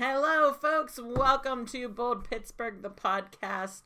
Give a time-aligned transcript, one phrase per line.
[0.00, 0.98] Hello, folks.
[0.98, 3.82] Welcome to Bold Pittsburgh, the podcast.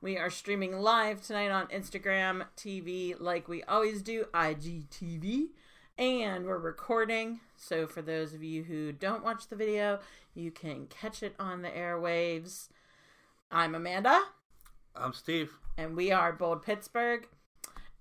[0.00, 5.50] We are streaming live tonight on Instagram TV, like we always do, IGTV,
[5.96, 7.38] and we're recording.
[7.56, 10.00] So, for those of you who don't watch the video,
[10.34, 12.68] you can catch it on the airwaves.
[13.48, 14.20] I'm Amanda,
[14.96, 15.52] I'm Steve.
[15.78, 17.28] and we are Bold Pittsburgh.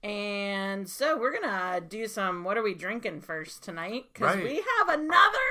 [0.02, 2.44] And so we're gonna do some.
[2.44, 4.06] What are we drinking first tonight?
[4.12, 4.44] Because Right.
[4.46, 5.38] we have another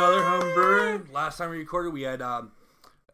[0.00, 1.06] Another home brewer.
[1.12, 2.52] Last time we recorded, we had um,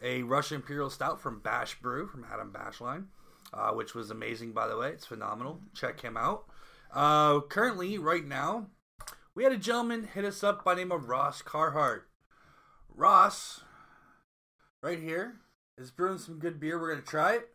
[0.01, 3.07] a Russian Imperial Stout from Bash Brew from Adam Bashline,
[3.53, 4.91] uh, which was amazing, by the way.
[4.91, 5.59] It's phenomenal.
[5.75, 6.45] Check him out.
[6.95, 8.69] Uh, currently, right now,
[9.35, 12.09] we had a gentleman hit us up by name of Ross Carhart.
[12.95, 13.63] Ross,
[14.81, 15.41] right here,
[15.77, 16.81] is brewing some good beer.
[16.81, 17.49] We're to try it.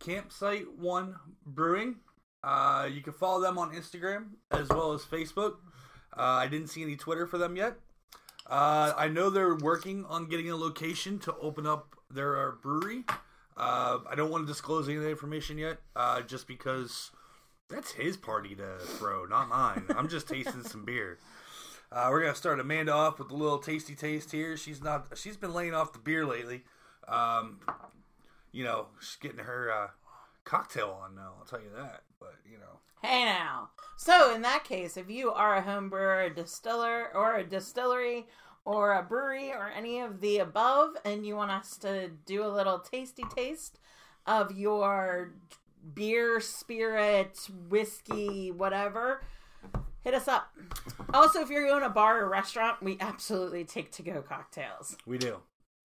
[0.00, 1.14] Campsite One
[1.46, 1.98] Brewing.
[2.42, 5.52] Uh, you can follow them on Instagram as well as Facebook.
[6.18, 7.76] Uh, I didn't see any Twitter for them yet.
[8.48, 13.04] Uh, I know they're working on getting a location to open up their uh, brewery.
[13.56, 17.10] Uh, I don't want to disclose any of the information yet, uh, just because
[17.68, 19.86] that's his party to throw, not mine.
[19.96, 21.18] I'm just tasting some beer.
[21.90, 24.56] Uh, we're gonna start Amanda off with a little tasty taste here.
[24.56, 25.06] She's not.
[25.16, 26.64] She's been laying off the beer lately.
[27.08, 27.60] Um,
[28.52, 29.88] you know, she's getting her uh,
[30.44, 31.34] cocktail on now.
[31.38, 32.02] I'll tell you that.
[32.18, 33.70] But you know, Hey now.
[33.96, 38.26] So in that case, if you are a home brewer, a distiller, or a distillery,
[38.64, 42.48] or a brewery, or any of the above, and you want us to do a
[42.48, 43.78] little tasty taste
[44.26, 45.34] of your
[45.94, 49.22] beer, spirit, whiskey, whatever,
[50.02, 50.54] hit us up.
[51.14, 54.96] Also, if you're going to a bar or restaurant, we absolutely take to go cocktails.
[55.06, 55.38] we do.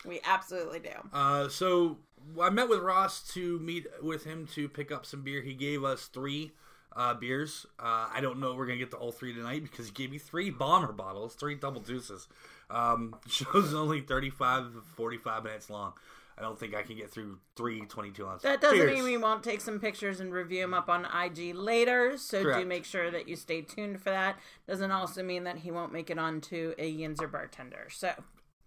[0.05, 0.89] We absolutely do.
[1.13, 1.99] Uh, so
[2.41, 5.43] I met with Ross to meet with him to pick up some beer.
[5.43, 6.51] He gave us three
[6.95, 7.65] uh, beers.
[7.79, 10.11] Uh, I don't know if we're gonna get to all three tonight because he gave
[10.11, 12.27] me three bomber bottles, three double deuces.
[12.69, 15.93] Um, show's only 35, 45 minutes long.
[16.37, 18.41] I don't think I can get through three 22 ounce.
[18.41, 18.93] That doesn't beers.
[18.93, 22.17] mean we won't take some pictures and review them up on IG later.
[22.17, 24.39] So do make sure that you stay tuned for that.
[24.67, 27.89] Doesn't also mean that he won't make it onto a Yinzer bartender.
[27.91, 28.13] So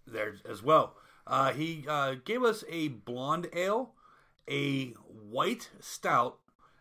[0.07, 0.95] there as well.
[1.27, 3.93] Uh, he uh, gave us a blonde ale,
[4.49, 6.37] a white stout,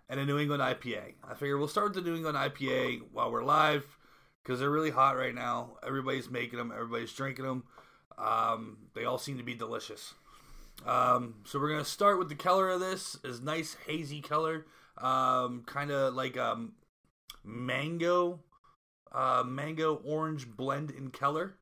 [0.09, 1.15] and a New England IPA.
[1.29, 3.85] I figure we'll start with the New England IPA while we're live
[4.43, 5.79] because they're really hot right now.
[5.87, 7.65] Everybody's making them, everybody's drinking them.
[8.19, 10.15] Um, they all seem to be delicious.
[10.87, 14.67] Um, so we're gonna start with the color of this is nice hazy color,
[14.99, 16.73] um, kind of like um,
[17.43, 18.41] mango,
[19.13, 21.55] uh, mango orange blend in color.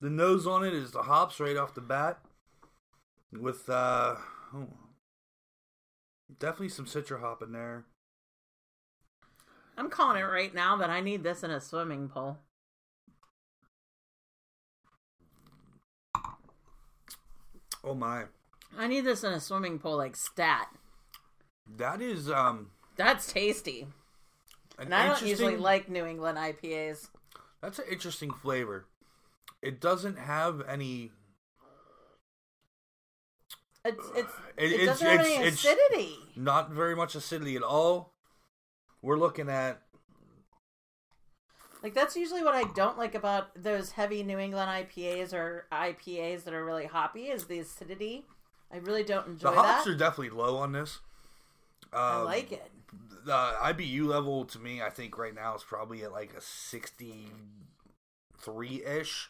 [0.00, 2.20] The nose on it is the hops right off the bat,
[3.32, 4.16] with uh,
[4.54, 4.68] oh,
[6.38, 7.84] definitely some citra hop in there.
[9.76, 12.38] I'm calling it right now that I need this in a swimming pool.
[17.82, 18.24] Oh my,
[18.78, 20.68] I need this in a swimming pool like stat.
[21.76, 23.86] that is um, That's tasty.
[24.78, 27.08] an And I don't usually like New England IPAs.
[27.60, 28.86] That's an interesting flavor.
[29.62, 31.12] It doesn't have any.
[33.84, 36.16] It's it's It- it, doesn't have any it's- it's- acidity.
[36.36, 38.14] Not very much acidity at all.
[39.02, 39.82] We're looking at
[41.82, 46.44] Like that's usually what I don't like about those heavy New England IPAs or IPAs
[46.44, 48.24] that are really hoppy is the acidity.
[48.72, 49.54] I really don't enjoy that.
[49.54, 49.90] the hops that.
[49.90, 51.00] are definitely low on this.
[51.92, 52.72] I Um, like it.
[53.24, 58.82] the IBU level to me, I think right now is probably at like a sixty-three
[58.84, 59.28] ish.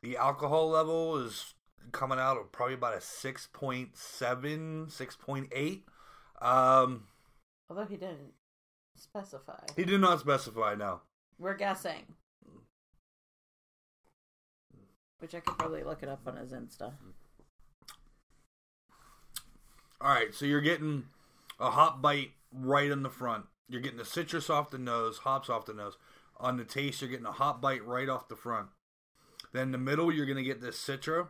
[0.00, 1.52] The alcohol level is
[1.92, 5.80] coming out at probably about a 6.7, 6.8.
[6.40, 7.04] Um,
[7.70, 8.32] Although he didn't
[8.96, 9.60] specify.
[9.76, 11.02] he did not specify now.
[11.38, 12.04] We're guessing.
[15.18, 16.92] Which I could probably look it up on his Insta.
[20.00, 21.04] All right, so you're getting
[21.58, 23.46] a hop bite right in the front.
[23.68, 25.96] You're getting the citrus off the nose, hops off the nose.
[26.38, 28.68] On the taste, you're getting a hop bite right off the front.
[29.52, 31.28] Then the middle, you're gonna get this citra,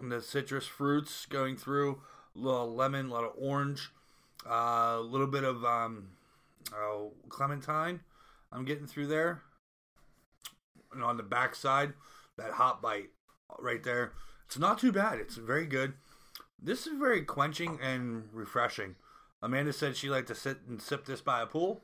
[0.00, 2.00] the citrus fruits going through.
[2.34, 3.90] A little lemon, a lot of orange,
[4.48, 6.08] uh, a little bit of um,
[6.74, 8.00] oh, clementine.
[8.50, 9.42] I'm getting through there.
[10.92, 11.94] And on the back side,
[12.36, 13.10] that hot bite
[13.58, 14.12] right there.
[14.46, 15.18] It's not too bad.
[15.18, 15.94] It's very good.
[16.60, 18.96] This is very quenching and refreshing.
[19.42, 21.82] Amanda said she liked to sit and sip this by a pool.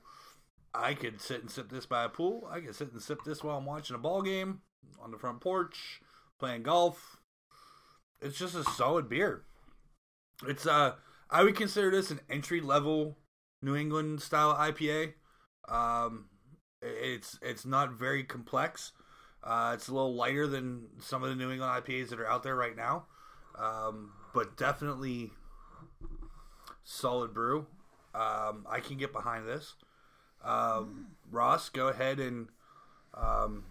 [0.75, 2.49] I could sit and sip this by a pool.
[2.50, 4.61] I could sit and sip this while I'm watching a ball game
[5.02, 6.00] on the front porch,
[6.38, 7.18] playing golf.
[8.20, 9.44] It's just a solid beer.
[10.47, 10.94] It's uh
[11.31, 13.19] I would consider this an entry level
[13.62, 15.15] New England style IPA.
[15.69, 16.26] Um
[16.82, 18.93] it's it's not very complex.
[19.43, 22.43] Uh, it's a little lighter than some of the New England IPAs that are out
[22.43, 23.06] there right now,
[23.56, 25.31] um, but definitely
[26.85, 27.67] solid brew.
[28.14, 29.75] Um, I can get behind this.
[30.44, 32.49] Um, Ross, go ahead and
[33.14, 33.64] um,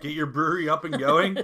[0.00, 1.38] get your brewery up and going.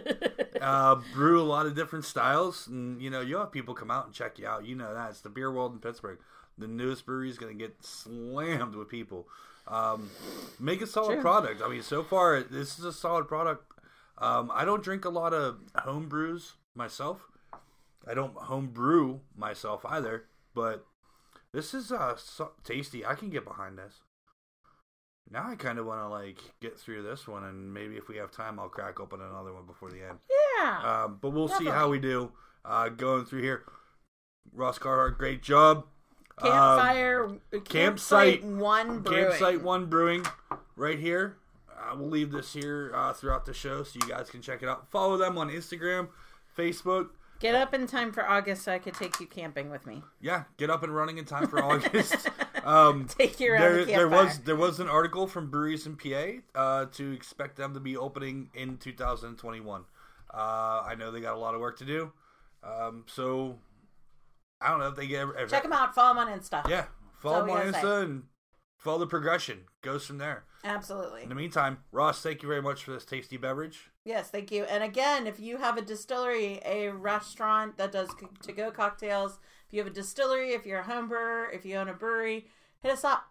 [0.61, 4.07] Uh, brew a lot of different styles, and you know you'll have people come out
[4.07, 4.65] and check you out.
[4.65, 6.19] You know that it's the beer world in Pittsburgh.
[6.59, 9.27] The newest brewery is going to get slammed with people.
[9.67, 10.11] Um,
[10.61, 11.23] make a solid True.
[11.23, 11.63] product.
[11.65, 13.65] I mean, so far this is a solid product.
[14.19, 17.27] Um, I don't drink a lot of home brews myself.
[18.07, 20.25] I don't home brew myself either,
[20.55, 20.85] but
[21.53, 23.05] this is uh so tasty.
[23.05, 24.01] I can get behind this.
[25.31, 28.17] Now I kind of want to like get through this one, and maybe if we
[28.19, 30.19] have time, I'll crack open another one before the end.
[30.59, 31.05] Yeah.
[31.05, 32.33] Um, but we'll see how we do
[32.65, 33.65] uh, going through here.
[34.53, 35.85] Ross Carhart, great job.
[36.39, 37.29] Um, Campfire.
[37.65, 37.65] campsite-
[38.41, 39.25] campsite one brewing.
[39.25, 40.27] Campsite One Brewing,
[40.77, 41.37] right here.
[41.71, 44.69] Uh, we'll leave this here uh, throughout the show so you guys can check it
[44.69, 44.91] out.
[44.91, 46.09] Follow them on Instagram,
[46.57, 47.09] Facebook.
[47.41, 50.03] Get up in time for August so I could take you camping with me.
[50.21, 52.29] Yeah, get up and running in time for August.
[52.65, 56.87] um, Take there, the there was there was an article from breweries in PA uh,
[56.87, 59.85] to expect them to be opening in 2021.
[60.33, 62.13] Uh, I know they got a lot of work to do,
[62.63, 63.59] um, so
[64.61, 65.95] I don't know if they get ever, Check them out.
[65.95, 66.69] Follow them on Insta.
[66.69, 66.87] Yeah,
[67.19, 68.23] follow them on Insta and
[68.79, 69.65] follow the progression.
[69.83, 70.45] Goes from there.
[70.65, 71.25] Absolutely.
[71.25, 73.91] In the meantime, Ross, thank you very much for this tasty beverage.
[74.05, 74.65] Yes, thank you.
[74.65, 78.11] And again, if you have a distillery, a restaurant that does
[78.43, 79.39] to go cocktails,
[79.73, 82.45] if you have a distillery, if you're a home brewer, if you own a brewery,
[82.83, 83.25] hit us up.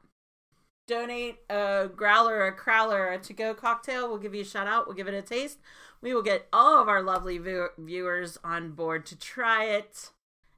[0.87, 4.09] Donate a growler, a crowler, a to go cocktail.
[4.09, 4.87] We'll give you a shout out.
[4.87, 5.59] We'll give it a taste.
[6.01, 10.09] We will get all of our lovely view- viewers on board to try it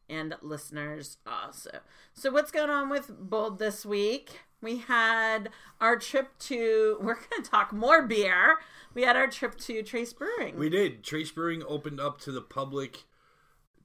[0.07, 1.79] and listeners also.
[2.13, 4.39] So, what's going on with Bold this week?
[4.61, 5.49] We had
[5.81, 8.55] our trip to, we're going to talk more beer.
[8.93, 10.55] We had our trip to Trace Brewing.
[10.55, 11.03] We did.
[11.03, 13.03] Trace Brewing opened up to the public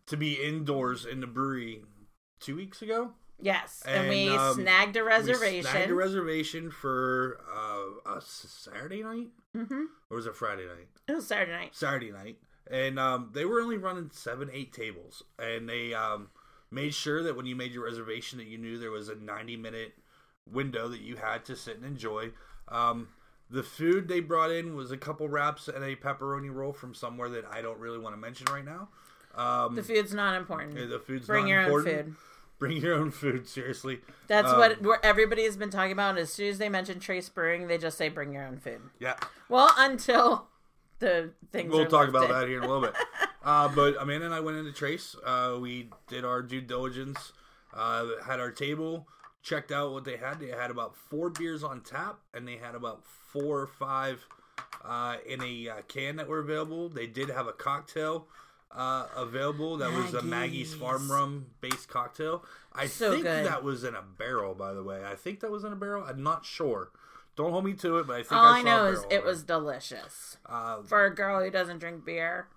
[0.08, 1.82] to be indoors in the brewery
[2.40, 3.12] two weeks ago.
[3.40, 5.56] yes, and, And, we um, snagged a reservation.
[5.56, 9.84] We snagged a reservation for uh, a Saturday night, mm-hmm.
[10.10, 10.88] or was it Friday night?
[11.06, 11.75] It was Saturday night.
[11.75, 12.38] Saturday night,
[12.70, 16.31] and um, they were only running seven, eight tables, and they um,
[16.70, 19.93] made sure that when you made your reservation, that you knew there was a ninety-minute
[20.50, 22.31] window that you had to sit and enjoy.
[22.69, 23.08] Um,
[23.50, 27.28] the food they brought in was a couple wraps and a pepperoni roll from somewhere
[27.31, 28.88] that I don't really want to mention right now.
[29.38, 30.75] Um, The food's not important.
[30.75, 31.96] the food's Bring your important.
[31.99, 32.14] own food.
[32.58, 33.46] Bring your own food.
[33.46, 36.19] Seriously, That's Um, what where everybody has been talking about.
[36.19, 38.81] As soon as they mention Trace Brewing, they just say bring your own food.
[38.99, 39.14] yeah.
[39.49, 40.49] Well, until
[40.99, 42.94] the things We'll talk about that here in a little bit.
[43.44, 45.14] Uh, but Amanda and I went into Trace.
[45.25, 47.32] Uh, we did our due diligence,
[47.73, 49.08] uh, had our table,
[49.43, 50.38] checked out what they had.
[50.40, 54.26] They had about four beers on tap, and they had about four or five
[54.85, 56.90] uh, in a uh, can that were available.
[56.90, 58.26] They did have a cocktail
[58.70, 60.75] uh, available that was a Maggie's.
[60.75, 62.44] Farm Rum based cocktail.
[62.73, 63.47] I So think good.
[63.47, 65.05] that was in a barrel, by the way.
[65.05, 66.05] I think that was in a barrel.
[66.06, 66.91] I'm not sure.
[67.37, 68.99] Don't hold me to it, but I think All I, I saw know a is
[69.00, 72.49] barrel it was delicious Uh, for a girl who doesn't drink beer.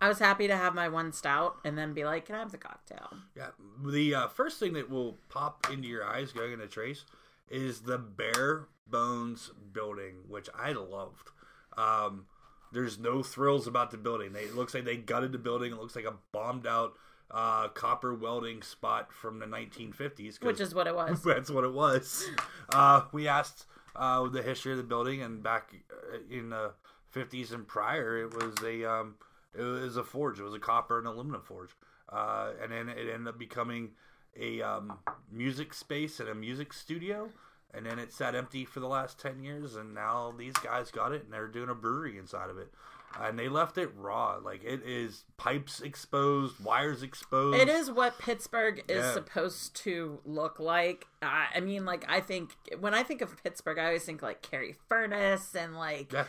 [0.00, 2.50] I was happy to have my one stout and then be like, "Can I have
[2.50, 3.50] the cocktail?" Yeah,
[3.84, 7.04] the uh, first thing that will pop into your eyes going into Trace
[7.48, 11.30] is the bare bones building, which I loved.
[11.76, 12.26] Um,
[12.72, 14.32] there's no thrills about the building.
[14.32, 15.72] They, it looks like they gutted the building.
[15.72, 16.94] It looks like a bombed out
[17.30, 20.42] uh, copper welding spot from the 1950s.
[20.42, 21.22] Which is what it was.
[21.24, 22.28] that's what it was.
[22.68, 26.72] Uh, we asked uh, the history of the building, and back uh, in the
[27.14, 29.16] 50s and prior, it was a um,
[29.54, 30.38] it was a forge.
[30.38, 31.70] It was a copper and aluminum forge,
[32.08, 33.90] uh, and then it ended up becoming
[34.38, 34.98] a um,
[35.30, 37.28] music space and a music studio.
[37.74, 41.12] And then it sat empty for the last 10 years, and now these guys got
[41.12, 42.70] it, and they're doing a brewery inside of it.
[43.18, 44.38] And they left it raw.
[44.42, 47.58] Like, it is pipes exposed, wires exposed.
[47.60, 49.12] It is what Pittsburgh is Yeah.
[49.14, 51.06] supposed to look like.
[51.22, 54.40] Uh, I mean, like I think when I think of Pittsburgh, I always think like
[54.42, 56.24] Carrie Furnace and like Yeah.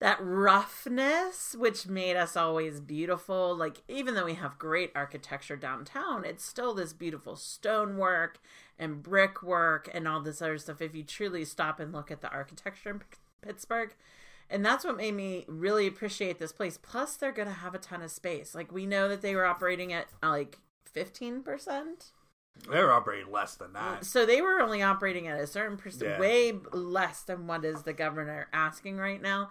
[0.00, 3.54] That roughness, which made us always beautiful.
[3.56, 8.38] Like even though we have great architecture downtown, it's still this beautiful stonework
[8.78, 10.80] and brickwork and all this other stuff.
[10.80, 13.06] If you truly stop and look at the architecture in P-
[13.42, 13.94] Pittsburgh.
[14.52, 16.76] And that's what made me really appreciate this place.
[16.76, 18.52] Plus, they're going to have a ton of space.
[18.52, 20.58] Like, we know that they were operating at like
[20.92, 22.10] 15%.
[22.68, 24.04] They're operating less than that.
[24.04, 26.18] So they were only operating at a certain percent, Yeah.
[26.20, 29.50] way less than what is the governor asking right now.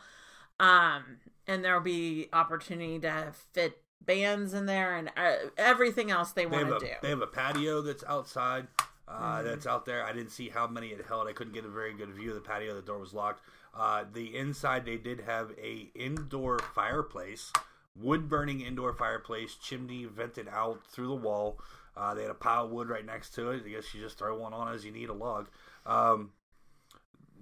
[0.59, 1.03] Um,
[1.47, 6.63] and there'll be opportunity to fit bands in there and uh, everything else they They
[6.63, 6.91] want to do.
[7.01, 8.67] they have a patio that's outside.
[9.07, 10.03] uh, that's out there.
[10.05, 11.27] I didn't see how many it held.
[11.27, 12.75] I couldn't get a very good view of the patio.
[12.75, 13.41] The door was locked.
[13.75, 17.51] Uh, the inside, they did have a indoor fireplace,
[17.95, 21.59] wood burning indoor fireplace, chimney vented out through the wall.
[21.97, 23.63] Uh, they had a pile of wood right next to it.
[23.65, 25.49] I guess you just throw one on as you need a log.
[25.85, 26.31] Um,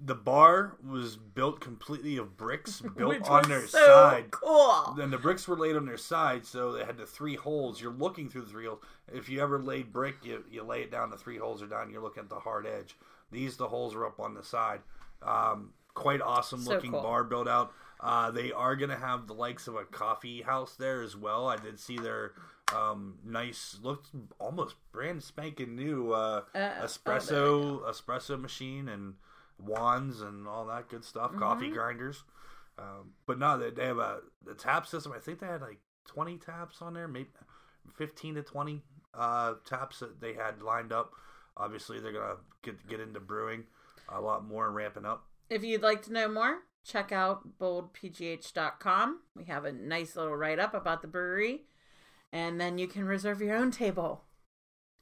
[0.04, 4.30] the bar was built completely of bricks built on their so side.
[4.30, 4.94] Cool.
[4.96, 7.80] Then the bricks were laid on their side, so they had the three holes.
[7.80, 8.80] You're looking through the three holes.
[9.12, 11.90] If you ever laid brick, you, you lay it down, the three holes are down,
[11.90, 12.96] you're looking at the hard edge.
[13.30, 14.80] These, the holes are up on the side.
[15.22, 17.02] Um, quite awesome So looking cool.
[17.02, 17.72] bar built out.
[18.00, 21.48] Uh, they are going to have the likes of a coffee house there as well.
[21.48, 22.32] I did see their
[22.74, 29.14] um, nice, looked almost brand spanking new uh, Uh, espresso espresso machine and
[29.58, 31.30] wands and all that good stuff.
[31.30, 31.40] Mm-hmm.
[31.40, 32.24] Coffee grinders.
[32.78, 35.12] Um, but no, they, they have a the tap system.
[35.12, 37.28] I think they had like twenty taps on there, maybe
[37.96, 38.82] fifteen to twenty
[39.14, 41.12] uh, taps that they had lined up.
[41.56, 43.64] Obviously, they're gonna get get into brewing
[44.08, 45.26] a lot more and ramping up.
[45.50, 49.20] If you'd like to know more, check out boldpgh.com.
[49.34, 51.64] We have a nice little write up about the brewery,
[52.32, 54.24] and then you can reserve your own table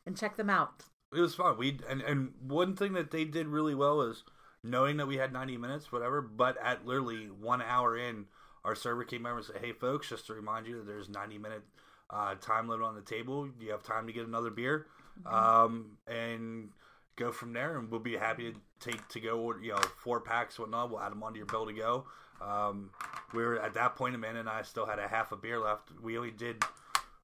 [0.07, 0.85] and check them out.
[1.15, 1.59] It was fun.
[1.59, 4.25] We and and one thing that they did really well is
[4.66, 6.20] knowing that we had ninety minutes, whatever.
[6.20, 8.26] But at literally one hour in,
[8.64, 11.38] our server came over and said, "Hey, folks, just to remind you that there's ninety
[11.38, 11.62] minute
[12.11, 13.49] uh, time limit on the table.
[13.61, 14.87] You have time to get another beer,
[15.25, 16.70] um, and
[17.16, 17.78] go from there.
[17.78, 20.90] And we'll be happy to take to go order, you know, four packs, whatnot.
[20.90, 22.06] We'll add them onto your bill to go.
[22.40, 22.90] Um,
[23.32, 24.14] we were at that point.
[24.14, 25.90] Amanda and I still had a half a beer left.
[26.02, 26.62] We only did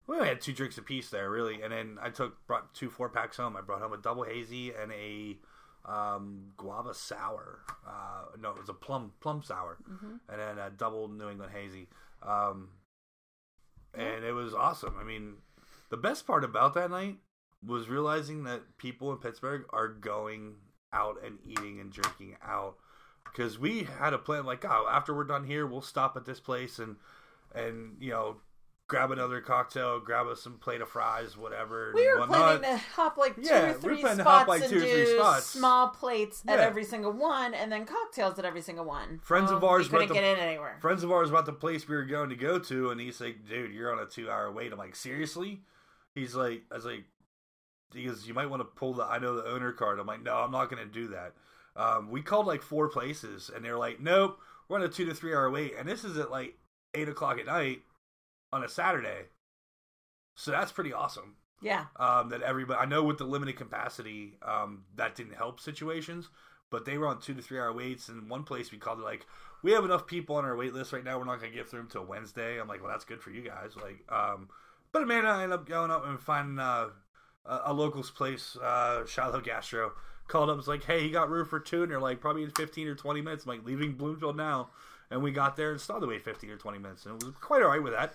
[0.07, 3.09] we only had two drinks apiece there, really, and then I took brought two four
[3.09, 3.57] packs home.
[3.57, 5.37] I brought home a double hazy and a
[5.85, 7.61] um, guava sour.
[7.87, 9.79] Uh, no, it was a plum plum sour,
[10.29, 11.89] and then a double New England hazy.
[12.23, 12.69] Um,
[13.95, 14.97] and it was awesome.
[15.01, 15.35] I mean,
[15.91, 17.17] the best part about that night
[17.67, 20.55] was realizing that people in Pittsburgh are going
[20.93, 22.77] out and eating and drinking out
[23.25, 26.41] because we had a plan like, oh, after we're done here, we'll stop at this
[26.41, 26.97] place and
[27.55, 28.37] and you know
[28.93, 31.93] grab another cocktail, grab us some plate of fries, whatever.
[31.95, 32.61] We were whatnot.
[32.61, 35.17] planning to hop like two Yeah, or three spots hop, like, and or three do
[35.17, 35.47] spots.
[35.47, 39.19] small plates at every single one, and then cocktails at every single one.
[39.23, 40.79] Friends of Um, ours we couldn't to- get in anywhere.
[40.81, 43.49] friends of ours about the place we were going to go to, and he's like,
[43.49, 45.63] "Dude, you're on a two hour wait." I'm like, "Seriously?"
[46.15, 47.05] He's like, "I was like,
[47.95, 50.23] he goes, you might want to pull the I know the owner card." I'm like,
[50.23, 51.33] "No, I'm not going to do that."
[51.75, 55.15] Um, we called like four places, and they're like, "Nope, we're on a two to
[55.15, 56.59] three hour wait," and this is at like
[56.95, 57.81] eight o'clock at night
[58.53, 59.29] on a Saturday.
[60.35, 64.85] So that's pretty awesome Yeah, um, that everybody I know with the limited capacity um,
[64.97, 66.29] that didn't help situations,
[66.71, 68.09] but they were on two to three hour waits.
[68.09, 69.27] And one place we called it like
[69.63, 71.19] we have enough people on our wait list right now.
[71.19, 72.61] We're not going to get through them till Wednesday.
[72.61, 73.77] I'm like, well, that's good for you guys.
[73.77, 74.49] Like, um,
[74.91, 76.89] but Amanda and I ended up going up and finding uh,
[77.47, 79.93] a, a local's place, uh, Shiloh Gastro.
[80.29, 82.51] Called up, was like, hey, he got room for two, and they're like, probably in
[82.51, 83.45] 15 or 20 minutes.
[83.45, 84.71] I'm like, leaving Bloomfield now.
[85.11, 87.05] And we got there and started to wait 15 or 20 minutes.
[87.05, 88.15] And it was quite all right with that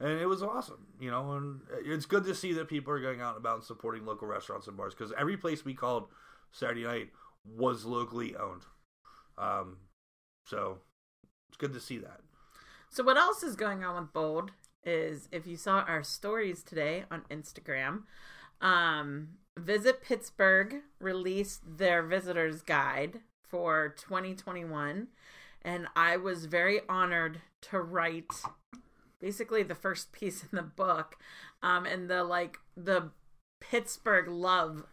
[0.00, 1.32] and it was awesome, you know.
[1.32, 4.28] And it's good to see that people are going out and about and supporting local
[4.28, 6.08] restaurants and bars because every place we called
[6.52, 7.08] Saturday night
[7.44, 8.62] was locally owned.
[9.36, 9.78] Um,
[10.46, 10.78] so
[11.48, 12.20] it's good to see that.
[12.90, 14.50] So what else is going on with Bold
[14.84, 18.04] is if you saw our stories today on Instagram,
[18.60, 19.28] um,
[19.58, 25.08] Visit Pittsburgh released their visitors guide for 2021
[25.62, 28.30] and I was very honored to write
[29.20, 31.16] basically the first piece in the book
[31.62, 33.10] um and the like the
[33.60, 34.84] Pittsburgh love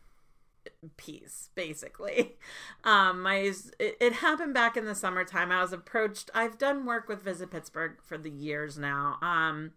[0.98, 2.36] piece basically.
[2.84, 3.36] Um my
[3.80, 5.52] it, it happened back in the summertime.
[5.52, 9.72] I was approached i've done work with visit pittsburgh for the years now um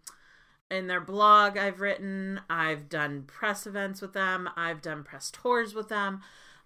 [0.71, 2.41] in their blog i've written.
[2.51, 4.49] I've done press events with them.
[4.57, 6.21] I've done press tours with them.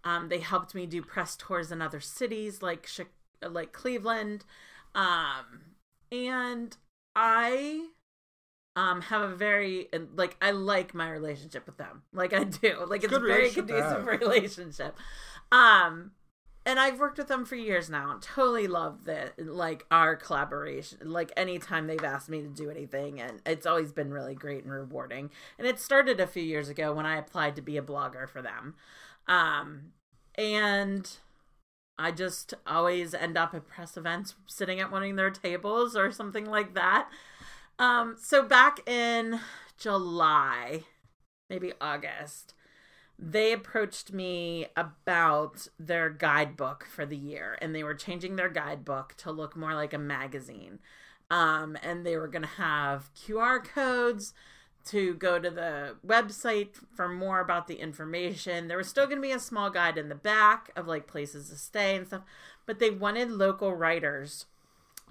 [0.05, 2.89] Um they helped me do press tours in other cities like
[3.43, 4.45] like cleveland.
[4.95, 5.75] Um
[6.11, 6.77] and
[7.15, 7.87] i
[8.77, 12.03] um have a very like I like my relationship with them.
[12.13, 12.85] Like I do.
[12.87, 14.97] Like it's a very conducive relationship.
[15.51, 16.13] Um
[16.65, 20.99] and I've worked with them for years now and totally love the like our collaboration.
[21.05, 24.73] Like anytime they've asked me to do anything and it's always been really great and
[24.73, 25.31] rewarding.
[25.59, 28.41] And it started a few years ago when I applied to be a blogger for
[28.41, 28.75] them.
[29.29, 29.93] Um
[30.37, 31.11] and
[31.99, 36.11] I just always end up at press events sitting at one of their tables or
[36.11, 37.09] something like that.
[37.79, 39.41] Um, so back in
[39.79, 40.85] July,
[41.51, 42.55] maybe August,
[43.19, 49.15] they approached me about their guidebook for the year, and they were changing their guidebook
[49.19, 50.81] to look more like a magazine.
[51.31, 54.35] Um, and they were going to have QR codes
[54.87, 58.69] to go to the website for more about the information.
[58.69, 61.51] There was still going to be a small guide in the back of like places
[61.51, 62.23] to stay and stuff,
[62.67, 64.47] but they wanted local writers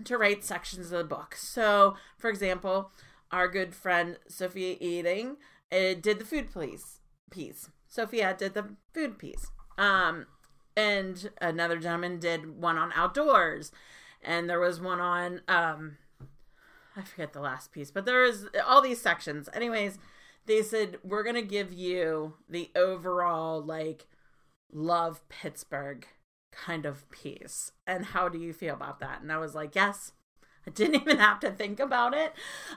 [0.04, 1.36] to write sections of the book.
[1.36, 2.92] So, for example,
[3.32, 5.38] our good friend Sophia Eating
[5.72, 7.00] uh, did the food piece.
[7.30, 7.70] Piece.
[7.88, 9.48] Sophia did the food piece.
[9.78, 10.28] Um,
[10.76, 13.72] and another gentleman did one on outdoors,
[14.22, 15.98] and there was one on um,
[16.96, 19.50] I forget the last piece, but there is all these sections.
[19.54, 19.98] Anyways,
[20.46, 24.08] they said we're gonna give you the overall like
[24.72, 26.08] love Pittsburgh
[26.52, 27.72] kind of piece.
[27.88, 29.22] And how do you feel about that?
[29.22, 30.14] And I was like, yes.
[30.68, 32.34] I didn't even have to think about it.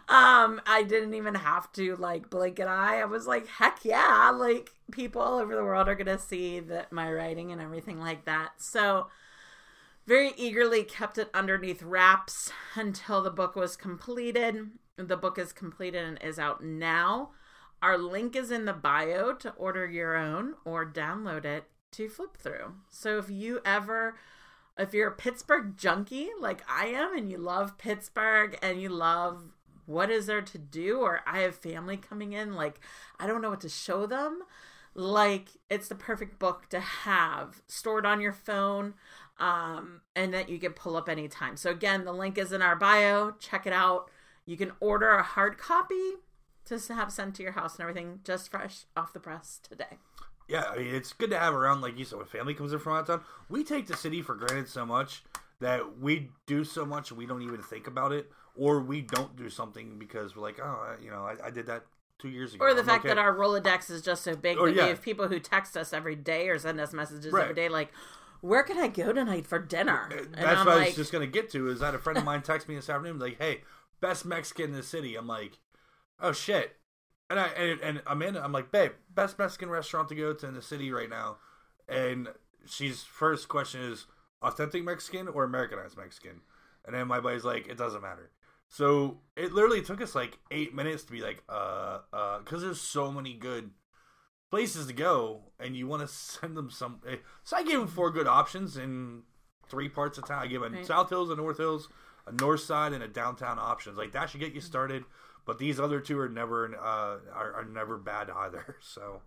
[0.09, 3.01] Um, I didn't even have to like blink an eye.
[3.01, 6.93] I was like, heck yeah, like people all over the world are gonna see that
[6.93, 8.53] my writing and everything like that.
[8.59, 9.09] So
[10.07, 14.71] very eagerly kept it underneath wraps until the book was completed.
[14.97, 17.31] The book is completed and is out now.
[17.83, 22.37] Our link is in the bio to order your own or download it to flip
[22.37, 22.75] through.
[22.91, 24.17] So if you ever
[24.77, 29.53] if you're a Pittsburgh junkie like I am and you love Pittsburgh and you love
[29.87, 32.81] what is there to do or I have family coming in like
[33.21, 34.43] I don't know what to show them,
[34.95, 38.95] like it's the perfect book to have stored on your phone
[39.39, 41.57] um, and that you can pull up anytime.
[41.57, 43.33] So again, the link is in our bio.
[43.33, 44.11] Check it out.
[44.47, 46.13] You can order a hard copy
[46.67, 49.99] to have sent to your house and everything, just fresh off the press today.
[50.49, 52.79] Yeah, I mean it's good to have around, like you said, when family comes in
[52.79, 53.21] from out of town.
[53.49, 55.25] We take the city for granted so much
[55.61, 59.49] that we do so much we don't even think about it, or we don't do
[59.49, 61.85] something because we're like, oh, you know, I, I did that
[62.19, 62.65] two years ago.
[62.65, 63.15] Or the I'm fact okay.
[63.15, 64.83] that our Rolodex is just so big Or, that yeah.
[64.85, 67.43] we have people who text us every day or send us messages Right.
[67.43, 67.93] every day like,
[68.45, 70.11] where can I go tonight for dinner?
[70.11, 71.69] And That's I'm what I was just gonna get to.
[71.69, 73.63] Is that a friend of mine texted me this afternoon like, "Hey,
[74.01, 75.59] best Mexican in the city." I'm like,
[76.21, 76.77] "Oh shit!"
[77.31, 80.55] And I and, and Amanda, I'm like, "Babe, best Mexican restaurant to go to in
[80.55, 81.39] the city right now."
[81.89, 82.29] And
[82.67, 84.07] she's first question is
[84.43, 86.43] authentic Mexican or Americanized Mexican,
[86.85, 88.31] and then my buddy's like, "It doesn't matter."
[88.69, 92.81] So it literally took us like eight minutes to be like, uh, uh, because there's
[92.81, 93.71] so many good
[94.51, 97.01] places to go, and you want to send them some.
[97.09, 99.23] eh, So I gave them four good options in
[99.69, 100.43] three parts of town.
[100.43, 100.87] I gave them Right.
[100.87, 101.89] South Hills, and North Hills,
[102.27, 103.97] a North Side, and a downtown options.
[103.99, 104.67] Like that should get you Mm-hmm.
[104.67, 105.05] started.
[105.47, 108.77] But these other two are never uh, are, are never bad either.
[108.81, 109.23] So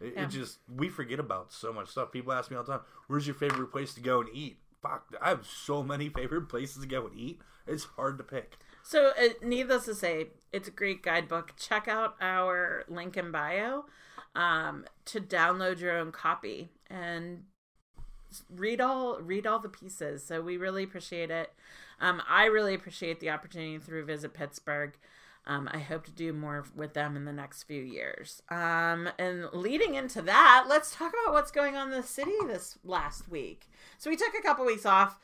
[0.00, 0.24] it, Yeah.
[0.24, 2.10] it just we forget about so much stuff.
[2.12, 5.14] People ask me all the time, "Where's your favorite place to go and eat?" Fuck,
[5.20, 7.40] I have so many favorite places to go and eat.
[7.66, 8.56] It's hard to pick.
[8.82, 11.52] So, uh, needless to say, it's a great guidebook.
[11.56, 13.84] Check out our link in bio
[14.34, 17.44] um, to download your own copy and
[18.48, 20.24] read all read all the pieces.
[20.24, 21.52] So we really appreciate it.
[22.00, 24.96] Um, I really appreciate the opportunity through Visit Pittsburgh.
[25.46, 28.42] Um, I hope to do more with them in the next few years.
[28.50, 32.78] Um, and leading into that, let's talk about what's going on in the city this
[32.84, 33.70] last week.
[33.98, 35.18] So we took a couple weeks off.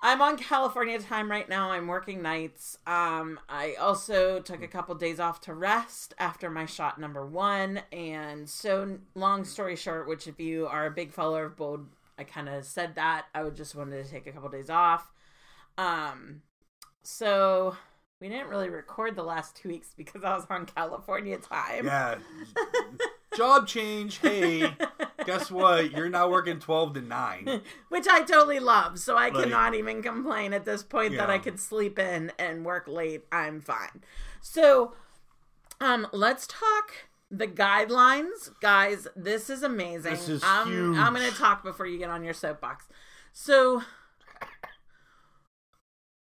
[0.00, 1.72] I'm on California time right now.
[1.72, 2.78] I'm working nights.
[2.86, 7.80] Um, I also took a couple days off to rest after my shot number one.
[7.90, 12.24] And so, long story short, which if you are a big follower of Bold, I
[12.24, 15.10] kind of said that I would just wanted to take a couple days off.
[15.76, 16.42] Um,
[17.02, 17.76] so
[18.20, 21.86] we didn't really record the last two weeks because I was on California time.
[21.86, 22.16] Yeah.
[23.36, 24.18] Job change.
[24.18, 24.62] Hey,
[25.28, 25.92] guess what?
[25.92, 27.60] You're now working 12 to 9.
[27.90, 28.98] which I totally love.
[28.98, 32.64] So I Like- cannot even complain at this point that I could sleep in and
[32.64, 33.24] work late.
[33.30, 34.02] I'm fine.
[34.40, 34.94] So,
[35.80, 36.92] um, let's talk
[37.30, 39.06] the guidelines, guys.
[39.14, 40.12] This is amazing.
[40.12, 40.96] This is I'm, huge.
[40.96, 42.86] I'm going to talk before you get on your soapbox.
[43.32, 43.82] So.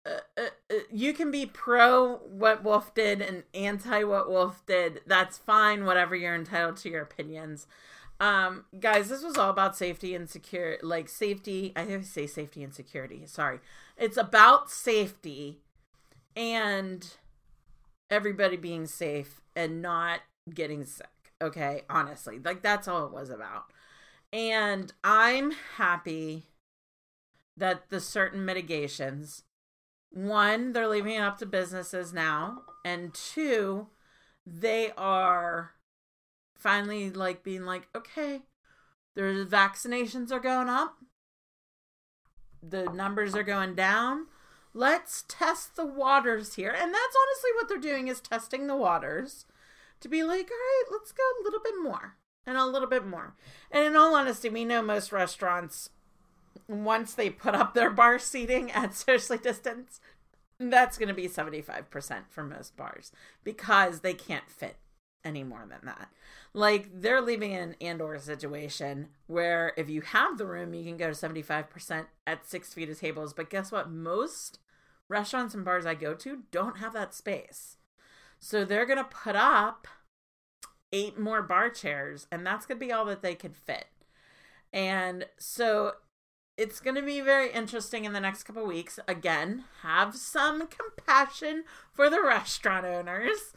[0.05, 5.01] Uh, uh, uh, you can be pro what Wolf did and anti what Wolf did.
[5.05, 5.85] That's fine.
[5.85, 7.67] Whatever you're entitled to your opinions.
[8.19, 11.73] Um, guys, this was all about safety and secure, like safety.
[11.77, 13.25] I say safety and security.
[13.27, 13.61] Sorry,
[13.97, 15.61] it's about safety
[16.35, 17.07] and
[18.11, 20.21] everybody being safe and not
[20.53, 21.09] getting sick.
[21.43, 23.65] Okay, honestly, like that's all it was about.
[24.33, 26.45] And I'm happy
[27.57, 29.43] that the certain mitigations,
[30.11, 33.89] one, they're leaving it up to businesses now, and two,
[34.47, 35.73] they are
[36.67, 38.41] finally like being like, okay,
[39.15, 40.97] the vaccinations are going up,
[42.61, 44.27] the numbers are going down.
[44.75, 46.71] Let's test the waters here.
[46.71, 49.47] And that's honestly what they're doing is testing the waters
[50.01, 53.07] to be like, all right, let's go a little bit more and a little bit
[53.07, 53.37] more.
[53.71, 55.91] And in all honesty, we know most restaurants,
[56.67, 60.01] once they put up their bar seating at socially distance,
[60.59, 63.13] That's going to be 75% for most bars
[63.45, 64.77] because they can't fit
[65.27, 66.09] any more than that.
[66.55, 71.09] Like they're leaving an and/or situation where if you have the room, you can go
[71.09, 73.35] to 75% at six feet of tables.
[73.35, 73.91] But guess what?
[73.91, 74.61] Most
[75.09, 77.77] restaurants and bars I go to don't have that space.
[78.39, 79.87] So they're going to put up
[80.93, 83.87] eight more bar chairs, and that's going to be all that they could fit.
[84.73, 85.93] And so
[86.57, 88.99] it's going to be very interesting in the next couple weeks.
[89.07, 93.53] Again, have some compassion for the restaurant owners.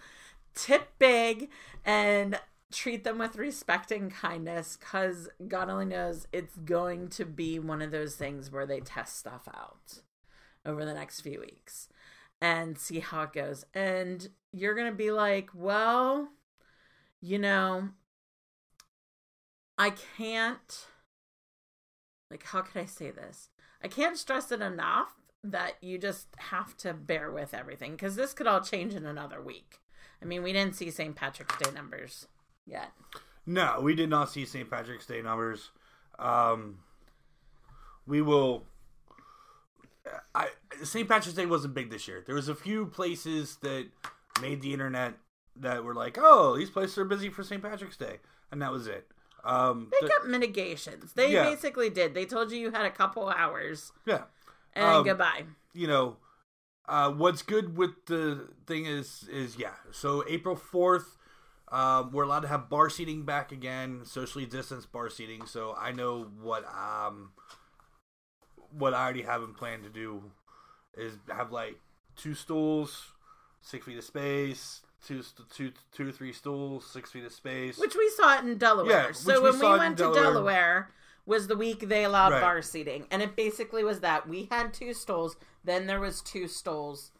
[0.59, 1.49] Tip big
[1.85, 2.39] and
[2.71, 7.81] treat them with respect and kindness because God only knows it's going to be one
[7.81, 10.01] of those things where they test stuff out
[10.65, 11.87] over the next few weeks
[12.41, 13.65] and see how it goes.
[13.73, 16.29] And you're going to be like, well,
[17.21, 17.89] you know,
[19.77, 20.85] I can't
[22.29, 23.49] like how could I say this?
[23.83, 28.33] I can't stress it enough that you just have to bear with everything because this
[28.33, 29.79] could all change in another week.
[30.21, 31.15] I mean, we didn't see St.
[31.15, 32.27] Patrick's Day numbers
[32.65, 32.91] yet.
[33.45, 34.69] No, we did not see St.
[34.69, 35.71] Patrick's Day numbers.
[36.17, 36.79] Um,
[38.05, 38.63] we will.
[40.35, 40.49] I
[40.83, 41.07] St.
[41.07, 42.23] Patrick's Day wasn't big this year.
[42.25, 43.87] There was a few places that
[44.41, 45.13] made the internet
[45.55, 47.61] that were like, "Oh, these places are busy for St.
[47.61, 48.17] Patrick's Day,"
[48.51, 49.07] and that was it.
[49.43, 51.13] Um, they got mitigations.
[51.13, 51.43] They yeah.
[51.43, 52.13] basically did.
[52.13, 53.91] They told you you had a couple hours.
[54.05, 54.23] Yeah.
[54.73, 55.43] And um, goodbye.
[55.73, 56.17] You know,
[56.89, 59.75] uh, what's good with the thing is is yeah.
[59.91, 61.17] So April fourth,
[61.71, 65.45] um, we're allowed to have bar seating back again, socially distanced bar seating.
[65.45, 67.31] So I know what um
[68.71, 70.23] what I already have in plan to do
[70.97, 71.77] is have like
[72.15, 73.13] two stools,
[73.61, 75.23] six feet of space, two,
[75.53, 77.77] two, two or three stools, six feet of space.
[77.77, 79.07] Which we saw it in Delaware.
[79.07, 80.89] Yeah, so when we, we went to Delaware, Delaware,
[81.25, 82.41] was the week they allowed right.
[82.41, 86.47] bar seating, and it basically was that we had two stools, then there was two
[86.47, 87.11] stools,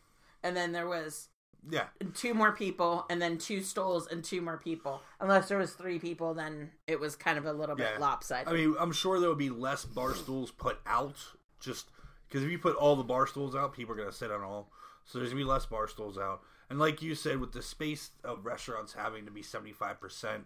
[0.44, 1.30] and then there was
[1.70, 5.02] yeah two more people, and then two stools and two more people.
[5.20, 8.00] Unless there was three people, then it was kind of a little bit yeah.
[8.00, 8.48] lopsided.
[8.48, 11.18] I mean, I'm sure there would be less bar stools put out,
[11.60, 11.88] just
[12.28, 14.44] because if you put all the bar stools out, people are going to sit on
[14.44, 14.70] all.
[15.06, 16.42] So there's gonna be less bar stools out.
[16.70, 20.44] And like you said, with the space of restaurants having to be 75%,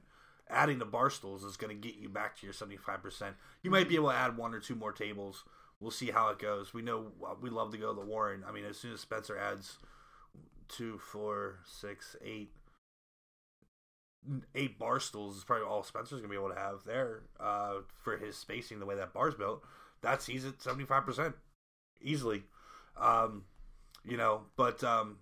[0.49, 3.33] adding the bar stools is going to get you back to your 75%.
[3.61, 5.43] You might be able to add one or two more tables.
[5.83, 6.73] We'll see how it goes.
[6.73, 8.45] We know uh, we love to go to the Warren.
[8.47, 9.77] I mean, as soon as Spencer adds
[10.69, 12.51] two, four, six, eight,
[14.55, 18.15] eight bar stools is probably all Spencer's gonna be able to have there uh, for
[18.17, 19.61] his spacing the way that bar's built.
[20.01, 21.35] That's he's at seventy five percent
[22.01, 22.43] easily,
[22.95, 23.43] um,
[24.05, 24.43] you know.
[24.55, 25.17] But um,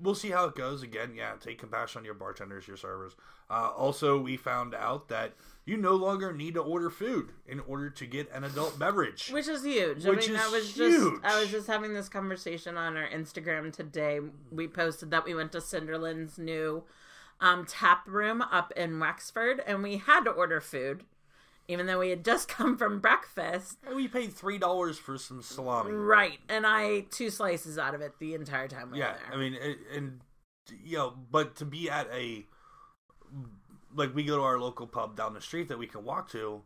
[0.00, 0.82] we'll see how it goes.
[0.82, 3.16] Again, yeah, take compassion on your bartenders, your servers.
[3.48, 5.32] Uh, also, we found out that
[5.64, 9.48] you no longer need to order food in order to get an adult beverage, which
[9.48, 10.04] is huge.
[10.04, 11.22] Which I mean, is I was huge.
[11.22, 14.20] just I was just having this conversation on our Instagram today.
[14.50, 16.84] We posted that we went to Cinderland's new
[17.40, 21.04] um, tap room up in Wexford, and we had to order food
[21.68, 23.78] even though we had just come from breakfast.
[23.94, 25.92] we paid three dollars for some salami.
[25.92, 29.18] Right, and I ate two slices out of it the entire time we yeah, were
[29.18, 29.32] there.
[29.32, 30.20] I mean, and
[30.84, 32.46] you know, but to be at a
[33.94, 36.62] like we go to our local pub down the street that we can walk to.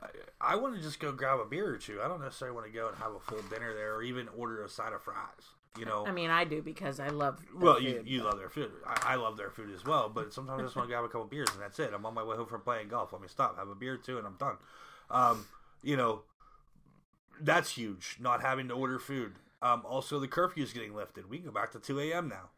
[0.00, 0.08] I,
[0.52, 2.00] I want to just go grab a beer or two.
[2.02, 4.64] I don't necessarily want to go and have a full dinner there, or even order
[4.64, 5.54] a side of fries.
[5.78, 7.42] You know, I mean, I do because I love.
[7.56, 8.70] well, food, you, you love their food.
[8.86, 10.10] I, I, love their food as well.
[10.10, 11.92] But sometimes I just want to grab a couple beers and that's it.
[11.94, 13.10] I'm on my way home from playing golf.
[13.10, 14.56] Let me stop, have a beer too, and I'm done.
[15.10, 15.46] Um,
[15.82, 16.22] you know,
[17.40, 18.18] that's huge.
[18.20, 19.32] Not having to order food.
[19.62, 21.30] Um, also, the curfew is getting lifted.
[21.30, 22.28] We can go back to 2 a.m.
[22.28, 22.50] now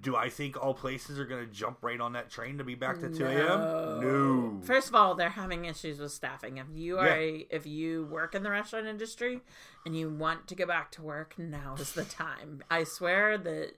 [0.00, 2.74] do I think all places are going to jump right on that train to be
[2.74, 4.00] back to two a.m.?
[4.00, 4.60] No.
[4.62, 6.58] First of all, they're having issues with staffing.
[6.58, 7.14] If you are yeah.
[7.14, 9.40] a, if you work in the restaurant industry
[9.84, 12.62] and you want to go back to work, now is the time.
[12.70, 13.72] I swear that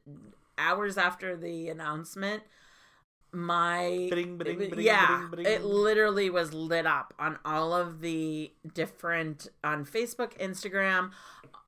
[0.58, 2.42] hours after the announcement,
[3.32, 3.88] my
[4.76, 11.10] yeah, it literally was lit up on all of the different on Facebook, Instagram,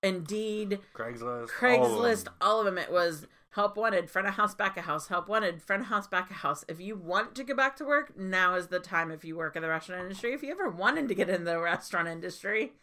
[0.02, 2.78] Indeed, Craigslist, Craigslist, all of, all of them.
[2.78, 3.26] It was
[3.56, 5.08] Help wanted, front of house, back of house.
[5.08, 6.62] Help wanted, front of house, back of house.
[6.68, 9.10] If you want to go back to work, now is the time.
[9.10, 11.58] If you work in the restaurant industry, if you ever wanted to get in the
[11.58, 12.74] restaurant industry,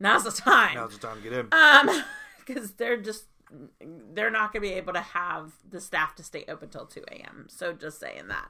[0.00, 0.76] now's the time.
[0.76, 1.48] Now's the time to get in.
[1.52, 2.04] Um,
[2.46, 3.24] because they're just
[4.14, 7.04] they're not going to be able to have the staff to stay open till two
[7.12, 7.44] a.m.
[7.50, 8.48] So just saying that.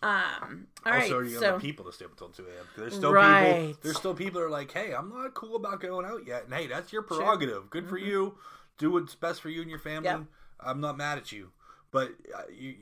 [0.00, 2.68] Um, all also, right, you so, people to stay up until two a.m.
[2.76, 3.66] There's still right.
[3.66, 3.80] people.
[3.82, 6.54] There's still people that are like, "Hey, I'm not cool about going out yet." And
[6.54, 7.54] hey, that's your prerogative.
[7.54, 7.68] Sure.
[7.70, 8.06] Good for mm-hmm.
[8.06, 8.38] you.
[8.78, 10.08] Do what's best for you and your family.
[10.08, 10.22] Yep.
[10.60, 11.50] I'm not mad at you,
[11.90, 12.76] but uh, you,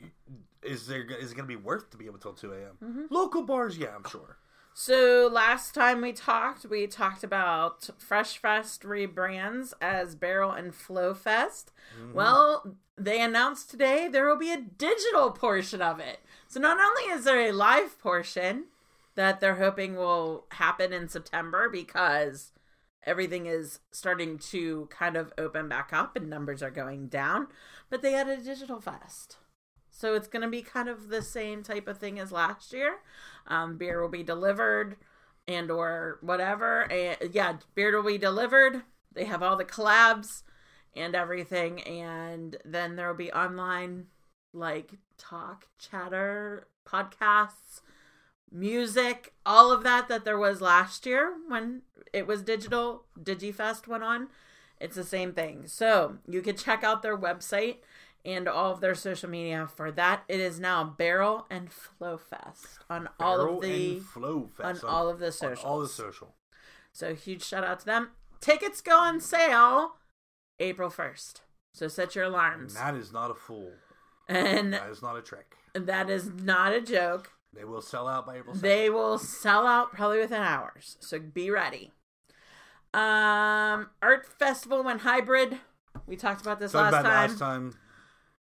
[0.63, 2.77] is there is it going to be worth to be able till two a.m.
[2.83, 3.03] Mm-hmm.
[3.11, 4.39] Local bars, yeah, I'm sure.
[4.75, 11.13] So last time we talked, we talked about Fresh Fest rebrands as Barrel and Flow
[11.13, 11.73] Fest.
[12.01, 12.15] Mm-hmm.
[12.15, 16.21] Well, they announced today there will be a digital portion of it.
[16.49, 18.67] So not only is there a live portion
[19.15, 22.53] that they're hoping will happen in September because
[23.05, 27.49] everything is starting to kind of open back up and numbers are going down,
[27.91, 29.37] but they had a digital fest.
[29.91, 32.97] So it's going to be kind of the same type of thing as last year.
[33.47, 34.97] Um, beer will be delivered
[35.47, 36.91] and or whatever.
[36.91, 38.83] And yeah, beer will be delivered.
[39.15, 40.43] They have all the collabs
[40.95, 44.07] and everything, and then there will be online
[44.53, 47.81] like talk, chatter, podcasts,
[48.53, 53.05] music, all of that that there was last year when it was digital.
[53.21, 54.29] DigiFest went on.
[54.81, 55.67] It's the same thing.
[55.67, 57.77] So you can check out their website
[58.25, 60.25] and all of their social media for that.
[60.29, 64.85] It is now Barrel and Flow Fest on all Barrel of the and Flow Fest
[64.85, 65.65] on all of the on socials.
[65.65, 66.35] all the social.
[66.93, 68.11] So huge shout out to them.
[68.41, 69.93] Tickets go on sale
[70.59, 71.43] April first.
[71.75, 72.75] So set your And alarms.
[72.75, 73.71] that is not a fool.
[74.29, 75.57] And That is not a trick.
[75.75, 77.31] that is not a joke.
[77.55, 78.55] They will sell out by April.
[78.57, 78.61] 2nd.
[78.61, 80.97] They will sell out probably within hours.
[81.01, 81.93] So be ready.
[82.95, 85.59] Um Art Festival went hybrid.
[86.07, 87.29] We talked about this Talked last about time.
[87.31, 87.75] last time.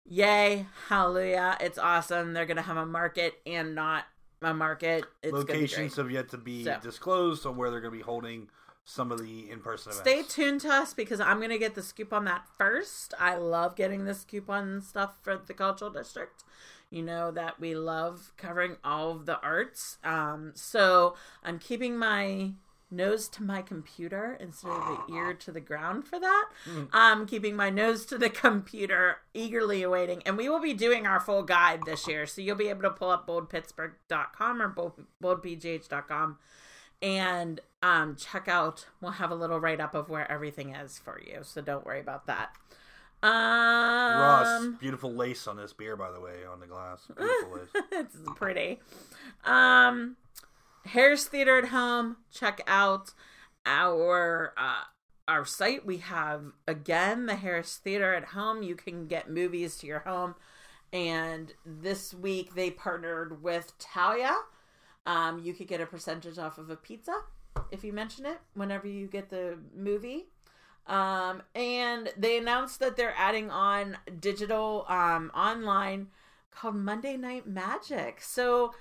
[0.09, 1.57] Yay, hallelujah.
[1.61, 2.33] It's awesome.
[2.33, 4.05] They're gonna have a market and not
[4.43, 5.05] a market.
[5.23, 8.49] It's Locations have yet to be So- disclosed on where they're going to be holding
[8.85, 10.09] some of the in-person events.
[10.09, 13.15] Stay tuned to us because I'm gonna get the scoop on that first.
[13.19, 16.45] I love getting the scoop on stuff for the cultural district.
[16.97, 19.99] You know that we love covering all of the arts.
[20.03, 22.53] Um, so I'm keeping my
[22.91, 26.49] nose to my computer instead of the ear to the ground for that.
[26.95, 30.23] I'm keeping my nose to the computer, eagerly awaiting.
[30.25, 32.25] And we will be doing our full guide this year.
[32.25, 36.39] So you'll be able to pull up boldpittsburgh.com or bold, boldpgh.com
[37.03, 38.87] and um, check out.
[39.03, 41.41] We'll have a little write up of where everything is for you.
[41.43, 42.53] So don't worry about that.
[43.27, 47.07] Um, Ross, beautiful lace on this beer, by the way, on the glass.
[47.17, 47.85] Beautiful lace.
[47.93, 48.79] it's pretty.
[49.45, 50.17] Um,
[50.85, 52.19] Harris Theater at Home.
[52.33, 53.13] Check out
[53.65, 54.85] our uh,
[55.27, 55.85] our site.
[55.85, 58.63] We have again the Harris Theater at Home.
[58.63, 60.35] You can get movies to your home.
[60.93, 64.37] And this week they partnered with Talia.
[65.05, 67.23] Um, you could get a percentage off of a pizza
[67.71, 70.27] if you mention it whenever you get the movie.
[70.87, 76.09] Um, and they announced that they're adding on digital um, online
[76.53, 78.21] called Monday Night Magic.
[78.23, 78.73] So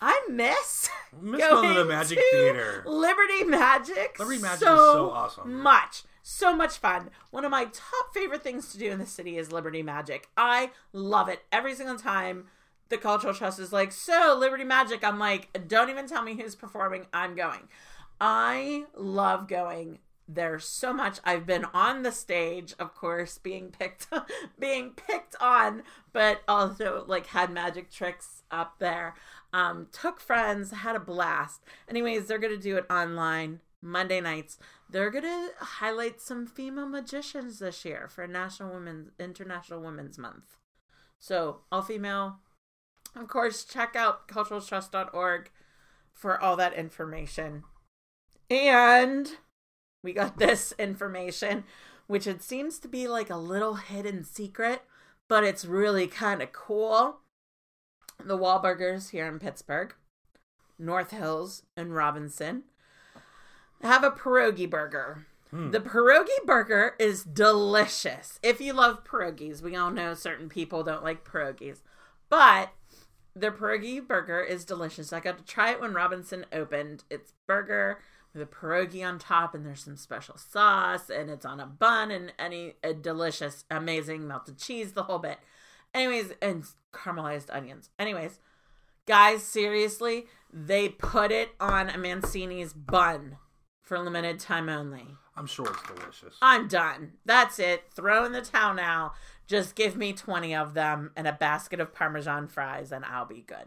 [0.00, 0.88] I miss
[1.20, 2.82] Miss going the Magic Theater.
[2.86, 4.18] Liberty Magic.
[4.18, 5.62] Liberty Magic so is so awesome.
[5.62, 6.02] Much.
[6.22, 7.10] So much fun.
[7.30, 10.28] One of my top favorite things to do in the city is Liberty Magic.
[10.36, 12.46] I love it every single time.
[12.88, 15.04] The Cultural Trust is like, so Liberty Magic.
[15.04, 17.06] I'm like, don't even tell me who's performing.
[17.12, 17.68] I'm going.
[18.20, 19.98] I love going
[20.34, 21.18] there so much.
[21.24, 24.06] I've been on the stage, of course, being picked
[24.58, 29.14] being picked on, but also like had magic tricks up there.
[29.52, 31.62] Um, took friends, had a blast.
[31.88, 34.58] Anyways, they're gonna do it online Monday nights.
[34.88, 40.56] They're gonna highlight some female magicians this year for National Women's International Women's Month.
[41.18, 42.38] So all female.
[43.16, 45.50] Of course, check out culturaltrust.org
[46.12, 47.64] for all that information.
[48.48, 49.36] And
[50.02, 51.64] we got this information,
[52.06, 54.82] which it seems to be like a little hidden secret,
[55.28, 57.18] but it's really kind of cool.
[58.22, 59.94] The Wahlburgers here in Pittsburgh,
[60.78, 62.64] North Hills, and Robinson
[63.82, 65.26] have a pierogi burger.
[65.50, 65.70] Hmm.
[65.70, 68.38] The pierogi burger is delicious.
[68.42, 71.78] If you love pierogies, we all know certain people don't like pierogies,
[72.28, 72.70] but
[73.34, 75.12] the pierogi burger is delicious.
[75.12, 77.04] I got to try it when Robinson opened.
[77.10, 78.00] It's burger
[78.32, 82.10] with a pierogi on top, and there's some special sauce, and it's on a bun,
[82.10, 85.38] and any a delicious, amazing melted cheese, the whole bit.
[85.92, 87.90] Anyways, and caramelized onions.
[87.98, 88.38] Anyways,
[89.06, 93.38] guys, seriously, they put it on a Mancini's bun
[93.82, 95.16] for limited time only.
[95.36, 96.36] I'm sure it's delicious.
[96.42, 97.14] I'm done.
[97.24, 97.84] That's it.
[97.94, 99.14] Throw in the towel now.
[99.46, 103.40] Just give me 20 of them and a basket of Parmesan fries, and I'll be
[103.40, 103.66] good.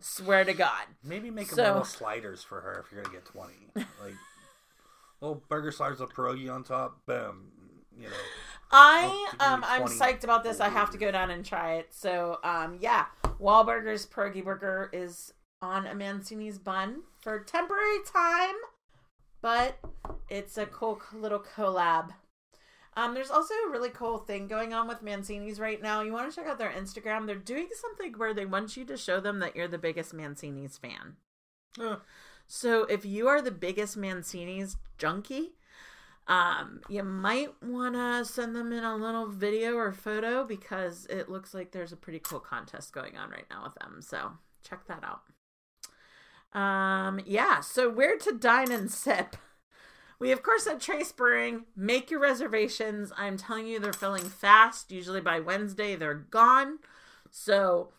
[0.00, 0.84] Swear to God.
[1.02, 3.70] Maybe make So- little sliders for her if you're gonna get twenty.
[3.74, 4.14] Like
[5.20, 7.04] little burger sliders with pierogi on top.
[7.06, 7.50] Boom.
[7.96, 8.16] You know.
[8.70, 10.60] I I'll give you um I'm psyched about this.
[10.60, 11.92] I have to go down and try it.
[11.94, 13.06] So um yeah,
[13.40, 18.54] Wahlburgers Pierogi Burger is on a Mancini's bun for temporary time,
[19.42, 19.78] but
[20.28, 22.10] it's a cool little collab.
[22.98, 26.00] Um, there's also a really cool thing going on with Mancini's right now.
[26.00, 27.26] You want to check out their Instagram.
[27.26, 30.76] They're doing something where they want you to show them that you're the biggest Mancini's
[30.78, 31.14] fan.
[32.48, 35.50] So if you are the biggest Mancini's junkie,
[36.26, 41.28] um, you might want to send them in a little video or photo because it
[41.28, 44.00] looks like there's a pretty cool contest going on right now with them.
[44.00, 44.32] So
[44.68, 45.22] check that out.
[46.60, 47.60] Um, yeah.
[47.60, 49.36] So where to dine and sip?
[50.20, 51.64] We of course at Trace Brewing.
[51.76, 53.12] Make your reservations.
[53.16, 54.90] I'm telling you, they're filling fast.
[54.90, 56.78] Usually by Wednesday, they're gone.
[57.30, 57.90] So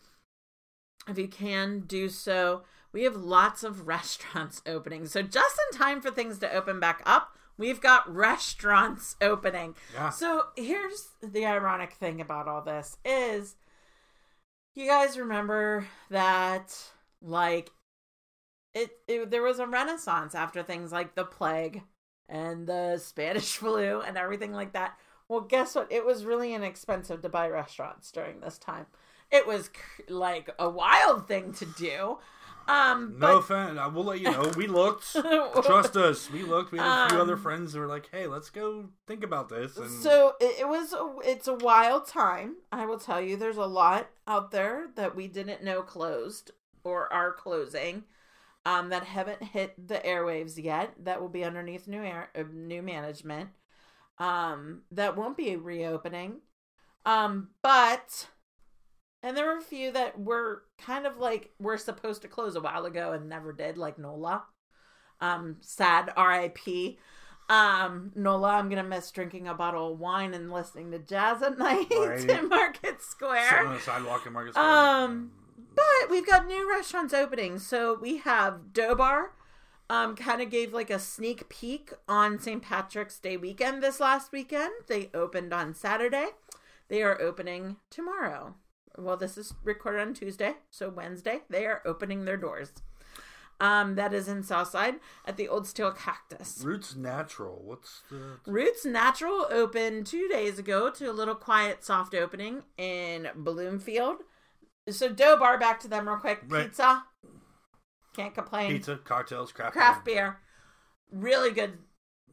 [1.08, 5.06] if you can do so, we have lots of restaurants opening.
[5.06, 9.74] So just in time for things to open back up, we've got restaurants opening.
[9.94, 10.10] Yeah.
[10.10, 13.56] So here's the ironic thing about all this is
[14.74, 16.76] you guys remember that
[17.22, 17.70] like
[18.72, 21.82] it, it there was a renaissance after things like the plague
[22.30, 24.96] and the Spanish flu and everything like that.
[25.28, 25.92] Well, guess what?
[25.92, 28.86] It was really inexpensive to buy restaurants during this time.
[29.30, 29.70] It was
[30.08, 32.18] like a wild thing to do.
[32.68, 33.78] Um, No but offense.
[33.78, 34.50] I will let you know.
[34.56, 35.12] We looked.
[35.64, 36.30] Trust us.
[36.30, 36.72] We looked.
[36.72, 39.48] We had a few Um, other friends who were like, "Hey, let's go think about
[39.48, 42.56] this." And So it, it was a, it's a wild time.
[42.70, 46.50] I will tell you, there's a lot out there that we didn't know closed
[46.84, 48.04] or are closing,
[48.66, 50.92] um, that haven't hit the airwaves yet.
[51.04, 53.50] That will be underneath new air, uh, new management.
[54.18, 56.40] Um, that won't be reopening.
[57.06, 58.28] Um, but
[59.22, 62.60] and there were a few that were kind of like were supposed to close a
[62.60, 64.44] while ago and never did, like Nola.
[65.20, 66.98] Um, sad R.I.P.
[67.48, 71.58] Um, Nola, I'm gonna miss drinking a bottle of wine and listening to jazz at
[71.58, 72.30] night Right.
[72.30, 73.66] in Market sitting Square.
[73.66, 74.54] on the sidewalk in Market.
[74.54, 74.66] Square.
[74.70, 75.30] Um,
[75.80, 77.58] But we've got new restaurants opening.
[77.58, 79.32] So we have Dough Bar.
[79.88, 82.62] Um, kind of gave like a sneak peek on St.
[82.62, 84.70] Patrick's Day weekend this last weekend.
[84.86, 86.28] They opened on Saturday.
[86.88, 88.54] They are opening tomorrow.
[88.96, 92.72] Well, this is recorded on Tuesday, so Wednesday they are opening their doors.
[93.60, 94.94] Um, that is in Southside
[95.26, 96.62] at the Old Steel Cactus.
[96.64, 97.60] Roots Natural.
[97.62, 98.38] What's the?
[98.46, 104.18] Roots Natural opened two days ago to a little quiet, soft opening in Bloomfield.
[104.92, 106.42] So dough bar, back to them real quick.
[106.48, 106.66] Right.
[106.66, 107.04] Pizza,
[108.14, 108.70] can't complain.
[108.70, 110.14] Pizza, cocktails, craft, Craft beer.
[110.14, 110.38] beer,
[111.20, 111.78] really good,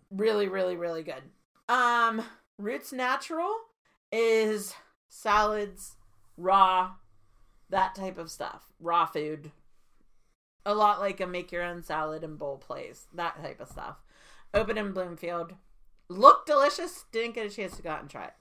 [0.10, 1.24] really, really, really good.
[1.70, 2.24] Um,
[2.58, 3.54] Roots Natural
[4.12, 4.74] is
[5.10, 5.96] salads,
[6.38, 6.92] raw,
[7.70, 9.52] that type of stuff, raw food.
[10.66, 13.98] A lot like a make your own salad and bowl place, that type of stuff.
[14.54, 15.54] Open in Bloomfield.
[16.10, 17.06] Looked delicious.
[17.12, 18.34] Didn't get a chance to go out and try it.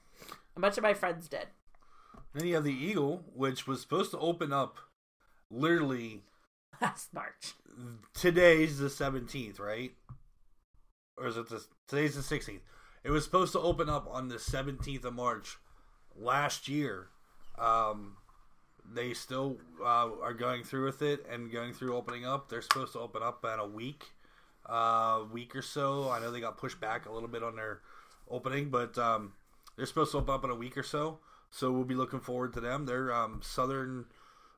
[0.55, 1.47] A bunch of my friends did.
[2.37, 4.77] Then you have the Eagle, which was supposed to open up
[5.49, 6.21] literally
[6.81, 7.55] Last March.
[8.13, 9.93] today's the 17th, right?
[11.17, 12.59] Or is it the today's the 16th?
[13.03, 15.57] It was supposed to open up on the 17th of March
[16.15, 17.07] last year.
[17.57, 18.17] Um,
[18.85, 22.49] they still uh, are going through with it and going through opening up.
[22.49, 24.03] They're supposed to open up in a week,
[24.67, 26.11] uh, week or so.
[26.11, 27.81] I know they got pushed back a little bit on their
[28.29, 29.33] opening, but um,
[29.75, 31.17] they're supposed to open up in a week or so.
[31.49, 32.85] So we'll be looking forward to them.
[32.85, 34.05] They're um, southern.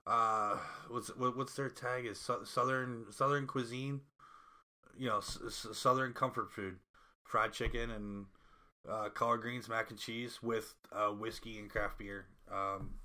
[0.07, 0.57] Uh,
[0.89, 2.05] what's what's their tag?
[2.05, 4.01] Is southern southern cuisine?
[4.97, 6.77] You know, s- southern comfort food,
[7.23, 8.25] fried chicken and
[8.89, 12.95] uh, collard greens, mac and cheese with uh, whiskey and craft beer um,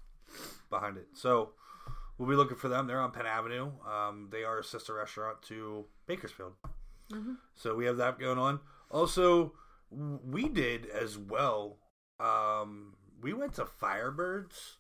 [0.71, 1.07] behind it.
[1.15, 1.51] So
[2.19, 2.87] we'll be looking for them.
[2.87, 3.71] They're on Penn Avenue.
[3.89, 6.55] Um, they are a sister restaurant to Bakersfield.
[7.13, 7.37] Mhm.
[7.55, 8.61] So we have that going on.
[8.91, 9.53] Also,
[9.91, 11.77] we did as well.
[12.19, 12.95] Um,
[13.25, 14.75] we went to Firebirds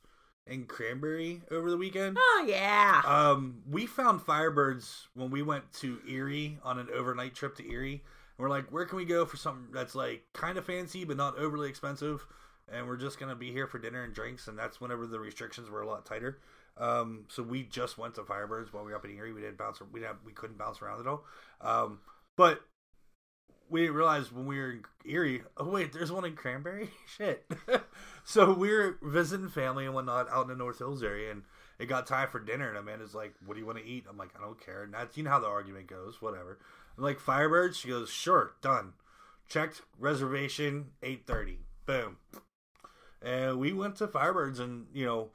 [0.46, 2.18] in Cranberry over the weekend.
[2.20, 3.00] Oh yeah.
[3.06, 7.92] Um, we found Firebirds when we went to Erie on an overnight trip to Erie.
[7.94, 8.02] And
[8.36, 11.38] we're like, where can we go for something that's like kind of fancy but not
[11.38, 12.26] overly expensive?
[12.70, 14.46] And we're just gonna be here for dinner and drinks.
[14.46, 16.38] And that's whenever the restrictions were a lot tighter.
[16.76, 19.32] Um, so we just went to Firebirds while we were up in Erie.
[19.32, 19.80] We didn't bounce.
[19.90, 20.18] We didn't.
[20.22, 21.24] We couldn't bounce around at all.
[21.62, 22.00] Um,
[22.36, 22.60] but
[23.70, 25.42] we didn't realize when we were in Erie.
[25.56, 26.90] Oh wait, there's one in Cranberry.
[27.16, 27.44] Shit.
[28.24, 31.42] so we were visiting family and whatnot out in the North Hills area, and
[31.78, 32.68] it got time for dinner.
[32.68, 34.94] And Amanda's like, "What do you want to eat?" I'm like, "I don't care." And
[34.94, 36.20] that's you know how the argument goes.
[36.20, 36.58] Whatever.
[36.96, 37.76] I'm like Firebirds.
[37.76, 38.94] She goes, "Sure, done."
[39.48, 41.58] Checked reservation eight thirty.
[41.86, 42.18] Boom.
[43.22, 45.30] And we went to Firebirds, and you know,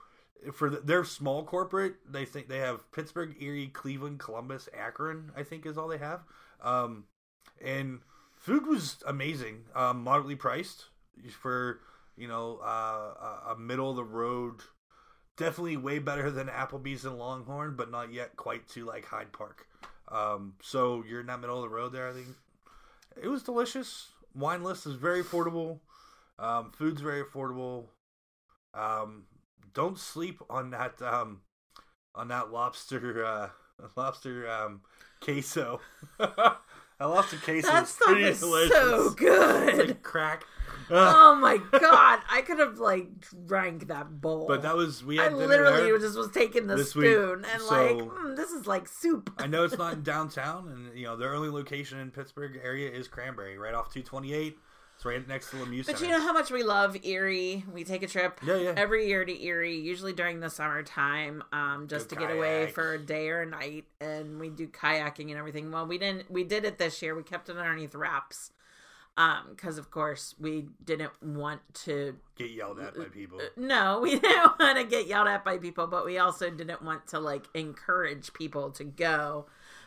[0.54, 5.32] for the, their small corporate, they think they have Pittsburgh, Erie, Cleveland, Columbus, Akron.
[5.36, 6.22] I think is all they have.
[6.62, 7.06] Um,
[7.64, 8.00] and
[8.40, 10.86] food was amazing, um, moderately priced
[11.32, 11.82] for
[12.18, 14.62] you know uh, a- middle of the road.
[15.38, 19.68] Definitely way better than Applebee's and Longhorn, but not yet quite to like Hyde Park.
[20.10, 22.10] Um, so you're in that middle of the road there.
[22.10, 22.28] I think
[23.22, 24.10] it was delicious.
[24.36, 25.80] Wine list is very affordable.
[26.40, 27.86] Um, food's very affordable.
[28.74, 29.24] Um,
[29.74, 31.42] don't sleep on that um,
[32.16, 33.50] on that lobster uh,
[33.96, 34.82] lobster um,
[35.22, 35.82] queso.
[37.00, 38.76] a lobster queso That is stuff is delicious.
[38.76, 39.88] so It's good.
[39.88, 40.44] like crack.
[40.92, 43.08] oh my god, I could have like
[43.46, 44.48] drank that bowl.
[44.48, 46.00] But that was we I literally there.
[46.00, 49.32] just was taking the this week, spoon and so- like, mm, this is like soup.
[49.38, 52.90] I know it's not in downtown, and you know their only location in Pittsburgh area
[52.92, 54.58] is Cranberry, right off 228.
[55.00, 56.12] It's right next to Lemieux But Center.
[56.12, 57.64] you know how much we love Erie.
[57.72, 58.74] We take a trip Yeah, yeah.
[58.76, 63.00] every year to Erie, usually during the summertime, um, just to get away for a
[63.00, 65.72] day or a night, and we do kayaking and everything.
[65.72, 66.30] Well, we didn't.
[66.30, 67.16] We did it this year.
[67.16, 68.52] We kept it underneath wraps,
[69.16, 72.18] um, because of course we didn't want to.
[72.36, 73.40] Get yelled at by people.
[73.56, 77.08] No, we didn't want to get yelled at by people, but we also didn't want
[77.08, 79.46] to like encourage people to go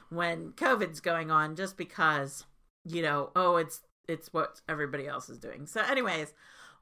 [0.08, 2.46] when COVID's going on, just because
[2.86, 5.66] you know, oh, it's it's what everybody else is doing.
[5.66, 6.32] So, anyways,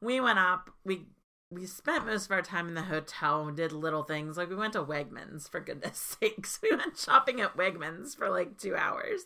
[0.01, 0.71] we went up.
[0.85, 1.07] We
[1.53, 4.55] we spent most of our time in the hotel and did little things like we
[4.55, 6.61] went to Wegmans for goodness sakes.
[6.63, 9.23] We went shopping at Wegmans for like two hours.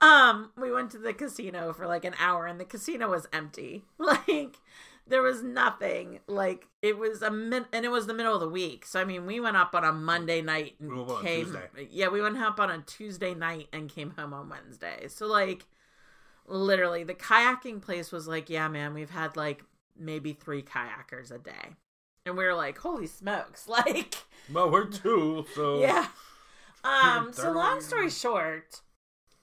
[0.00, 3.84] Um, we went to the casino for like an hour and the casino was empty.
[3.98, 4.56] Like
[5.06, 6.20] there was nothing.
[6.26, 8.84] Like it was a min- and it was the middle of the week.
[8.84, 11.24] So I mean, we went up on a Monday night and We went up on
[11.24, 11.56] came.
[11.90, 15.06] Yeah, we went up on a Tuesday night and came home on Wednesday.
[15.08, 15.66] So like
[16.46, 19.64] literally the kayaking place was like yeah man we've had like
[19.98, 21.76] maybe three kayakers a day.
[22.26, 24.16] And we were like holy smokes like
[24.52, 26.08] Well, we're two, so yeah.
[26.82, 28.80] Um so long story short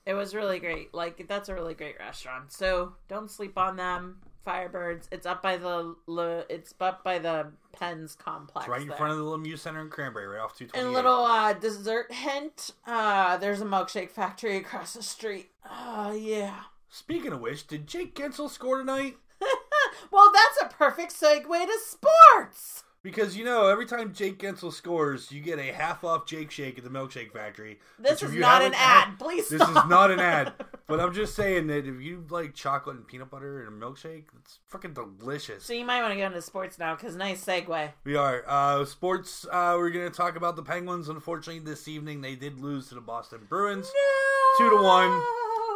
[0.06, 0.94] it was really great.
[0.96, 2.52] Like that's a really great restaurant.
[2.52, 4.18] So don't sleep on them.
[4.46, 8.88] Firebirds it's up by the Le- it's up by the pens complex It's right in
[8.88, 8.98] there.
[8.98, 10.80] front of the Lemieux Center in Cranberry, right off 228.
[10.82, 15.52] and a little uh, dessert hint uh there's a milkshake factory across the street.
[15.70, 16.62] Oh yeah
[16.94, 19.16] Speaking of which, did Jake Guentzel score tonight?
[20.12, 22.84] well, that's a perfect segue to sports.
[23.02, 26.78] Because you know, every time Jake Guentzel scores, you get a half off Jake Shake
[26.78, 27.80] at the Milkshake Factory.
[27.98, 29.20] This is not an had- ad.
[29.20, 29.86] Please This stop.
[29.86, 30.54] is not an ad.
[30.88, 34.26] But I'm just saying that if you like chocolate and peanut butter and a milkshake,
[34.42, 35.64] it's freaking delicious.
[35.64, 37.92] So you might want to go into sports now, because nice segue.
[38.04, 38.44] We are.
[38.46, 41.08] Uh, sports, uh, we're going to talk about the Penguins.
[41.08, 43.90] Unfortunately, this evening they did lose to the Boston Bruins.
[43.90, 44.70] No.
[44.70, 45.24] Two to one.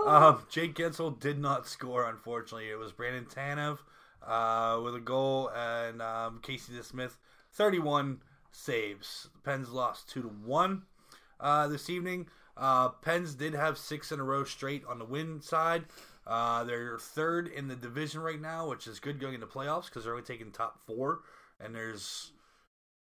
[0.06, 2.70] Um, Jake Guentzel did not score, unfortunately.
[2.70, 3.80] It was Brandon Tanev
[4.26, 7.18] uh, with a goal and um, Casey DeSmith,
[7.54, 9.30] 31 saves.
[9.34, 10.84] The Pens lost 2 to 1
[11.40, 12.28] uh, this evening.
[12.56, 15.86] Uh, Pens did have six in a row straight on the win side.
[16.28, 20.04] Uh, they're third in the division right now, which is good going into playoffs because
[20.04, 21.22] they're only taking top four.
[21.60, 22.32] And there's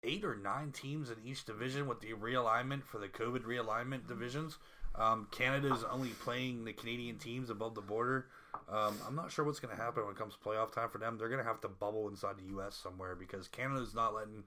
[0.03, 4.57] eight or nine teams in each division with the realignment for the COVID realignment divisions.
[4.95, 8.27] Um, Canada is only playing the Canadian teams above the border.
[8.69, 10.97] Um, I'm not sure what's going to happen when it comes to playoff time for
[10.97, 11.17] them.
[11.17, 12.75] They're going to have to bubble inside the U.S.
[12.75, 14.43] somewhere because Canada's not letting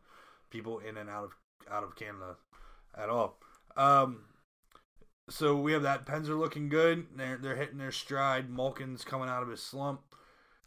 [0.50, 1.30] people in and out of
[1.70, 2.36] out of Canada
[2.96, 3.38] at all.
[3.76, 4.22] Um,
[5.28, 6.06] so we have that.
[6.06, 7.06] Pens are looking good.
[7.16, 8.50] They're they're hitting their stride.
[8.50, 10.00] Malkin's coming out of his slump.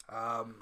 [0.10, 0.56] Um,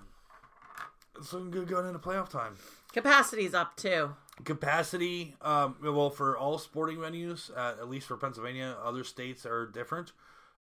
[1.17, 2.57] it's looking good going into playoff time
[2.93, 4.15] Capacity's up too.
[4.43, 9.67] Capacity um, well for all sporting venues uh, at least for pennsylvania other states are
[9.67, 10.11] different.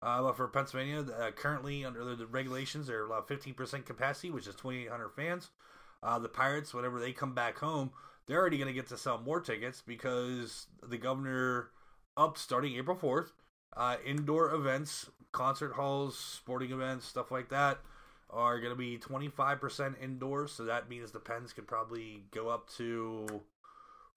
[0.02, 4.54] Uh, but for pennsylvania uh, currently under the, regulations they're allowed 15% capacity which is
[4.54, 5.50] 2800 fans.
[6.02, 7.90] Uh, the pirates whenever they come back home
[8.26, 11.70] they're already going to get to sell more tickets because the governor
[12.16, 13.32] up starting april 4th
[13.76, 17.78] uh, indoor events concert halls sporting events stuff like that
[18.32, 22.68] are going to be 25% indoors so that means the pens could probably go up
[22.70, 23.42] to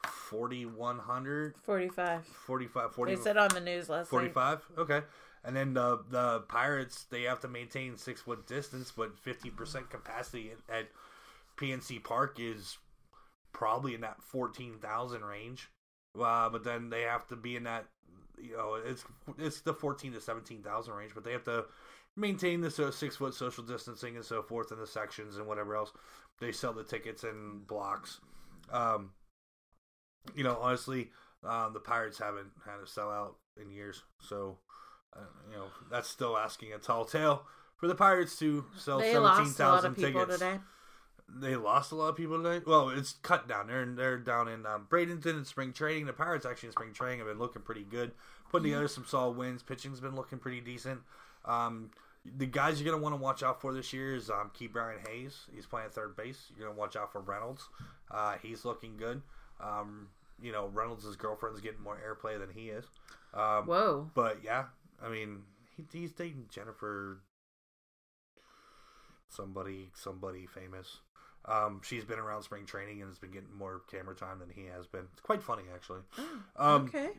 [0.05, 2.25] 4100 45.
[2.25, 4.33] 45 40, They said on the news last night.
[4.33, 5.01] 45 okay.
[5.43, 10.51] And then the the pirates they have to maintain six foot distance but 50% capacity
[10.51, 10.85] at, at
[11.57, 12.77] pnc park is
[13.51, 15.69] probably in that 14000 range.
[16.19, 17.85] Uh, but then they have to be in that
[18.41, 19.03] you know it's
[19.37, 21.65] it's the 14 to 17000 range but they have to
[22.15, 25.75] maintain the so, six foot social distancing and so forth in the sections and whatever
[25.75, 25.91] else.
[26.39, 28.19] They sell the tickets in blocks.
[28.71, 29.11] Um
[30.35, 31.11] you know honestly
[31.43, 34.57] um, the pirates haven't had a sellout in years so
[35.15, 35.19] uh,
[35.51, 37.43] you know that's still asking a tall tale
[37.77, 40.59] for the pirates to sell They lost 17000 tickets today.
[41.41, 42.63] they lost a lot of people today.
[42.65, 43.67] Well, it's cut down.
[43.67, 46.05] They're they're down in um, Bradenton in spring training.
[46.05, 48.11] The Pirates actually in spring training have been looking pretty good,
[48.49, 49.63] putting together some solid wins.
[49.63, 51.01] Pitching's been looking pretty decent.
[51.45, 51.91] Um,
[52.37, 55.41] the guys you're gonna want to watch out for this year is um, Ke'Bryan Hayes.
[55.53, 56.51] He's playing third base.
[56.55, 57.67] You're gonna watch out for Reynolds.
[58.09, 59.21] Uh, he's looking good.
[59.59, 60.09] Um,
[60.41, 62.85] you know, Reynolds' girlfriend's getting more airplay than he is.
[63.33, 64.11] Um, Whoa.
[64.13, 64.65] but yeah,
[65.03, 65.43] I mean,
[65.75, 67.19] he, he's dating Jennifer,
[69.29, 70.99] somebody, somebody famous.
[71.45, 74.65] Um, she's been around spring training and has been getting more camera time than he
[74.67, 75.07] has been.
[75.11, 75.99] It's quite funny, actually.
[76.55, 77.09] Um, okay.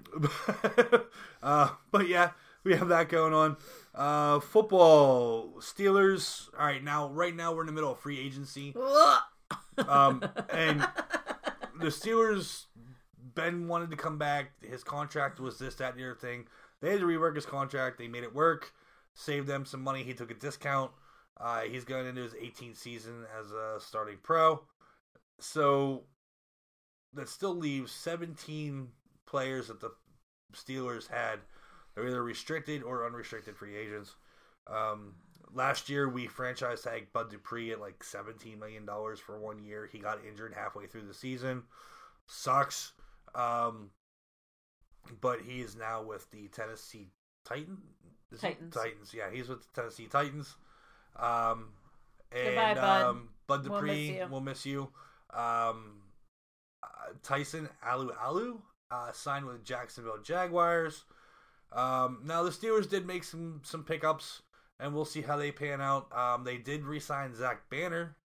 [1.43, 2.30] uh, but yeah,
[2.62, 3.57] we have that going on.
[3.95, 6.49] Uh, football, Steelers.
[6.59, 8.74] All right, now right now we're in the middle of free agency,
[9.87, 10.87] um, and
[11.79, 12.66] the Steelers.
[13.35, 14.53] Ben wanted to come back.
[14.62, 16.47] His contract was this, that, and the other thing.
[16.81, 17.99] They had to rework his contract.
[17.99, 18.72] They made it work.
[19.14, 20.03] Saved them some money.
[20.03, 20.91] He took a discount.
[21.41, 24.62] Uh, he's going into his 18th season as a starting pro.
[25.41, 26.05] So
[27.14, 28.89] that still leaves 17
[29.27, 29.91] players that the
[30.55, 31.41] Steelers had.
[31.95, 34.14] They're either restricted or unrestricted free agents.
[34.66, 35.14] Um,
[35.55, 38.86] last year, we franchise tagged Bud Dupree at like $17 million
[39.16, 39.88] for one year.
[39.90, 41.62] He got injured halfway through the season.
[42.26, 42.92] Sucks.
[43.34, 43.90] Um,
[45.20, 47.09] but he is now with the Tennessee
[47.44, 47.78] Titan.
[48.32, 48.40] Is?
[48.40, 48.74] Titans.
[48.74, 49.14] Titans.
[49.14, 50.57] Yeah, he's with the Tennessee Titans.
[51.16, 51.68] Um,
[52.32, 53.02] and Goodbye, Bud.
[53.07, 54.26] um, Bud We'll Dupree, miss you.
[54.30, 54.82] we'll miss you.
[55.32, 56.00] Um,
[56.82, 61.05] uh, Tyson Alu Alu uh, signed with Jacksonville Jaguars.
[61.72, 64.42] Um, now the Steelers did make some some pickups,
[64.81, 66.12] and we'll see how they pan out.
[66.16, 68.16] Um, they did re-sign Zach Banner,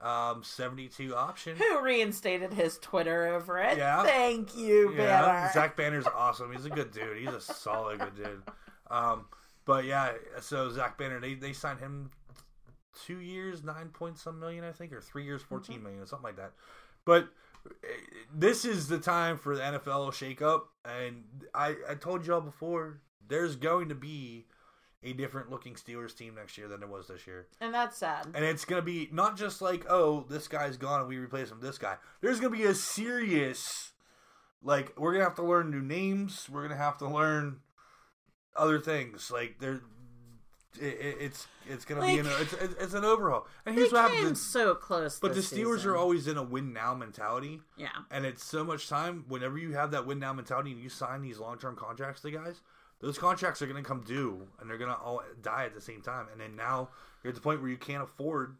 [0.00, 1.56] um, seventy-two option.
[1.56, 3.76] Who reinstated his Twitter over it?
[3.78, 4.02] Yeah.
[4.02, 5.50] Thank you, Yeah, Banner.
[5.52, 6.52] Zach Banner's awesome.
[6.52, 7.18] He's a good dude.
[7.18, 8.42] He's a solid good dude.
[8.90, 9.26] Um,
[9.64, 12.10] but yeah, so Zach Banner, they they signed him
[13.06, 16.24] two years, nine point some million, I think, or three years, fourteen million, or something
[16.24, 16.52] like that.
[17.04, 17.28] But
[17.84, 17.88] eh,
[18.34, 21.24] this is the time for the NFL shakeup, and
[21.54, 24.46] I I told y'all before, there's going to be
[25.02, 27.46] a different looking Steelers team next year than there was this year.
[27.60, 28.26] and that's sad.
[28.34, 31.50] And it's going to be not just like, oh, this guy's gone and we replace
[31.50, 31.96] him with this guy.
[32.20, 33.92] There's going to be a serious,
[34.62, 36.48] like, we're going to have to learn new names.
[36.50, 37.60] We're going to have to learn
[38.54, 39.30] other things.
[39.30, 39.80] Like, there,
[40.78, 43.46] it, it, it's it's going to be, Like, an, it's, it's an overhaul.
[43.64, 44.40] And here's what happens.
[44.40, 45.18] so close.
[45.18, 45.90] But the Steelers season.
[45.92, 47.60] are always in a win now mentality.
[47.76, 47.88] yeah.
[48.10, 49.24] And it's so much time.
[49.28, 52.30] Whenever you have that win now mentality and you sign these long term contracts to
[52.30, 52.60] guys,
[53.00, 55.80] those contracts are going to come due and they're going to all die at the
[55.80, 56.26] same time.
[56.32, 56.90] And then now
[57.22, 58.56] you're at the point where you can't afford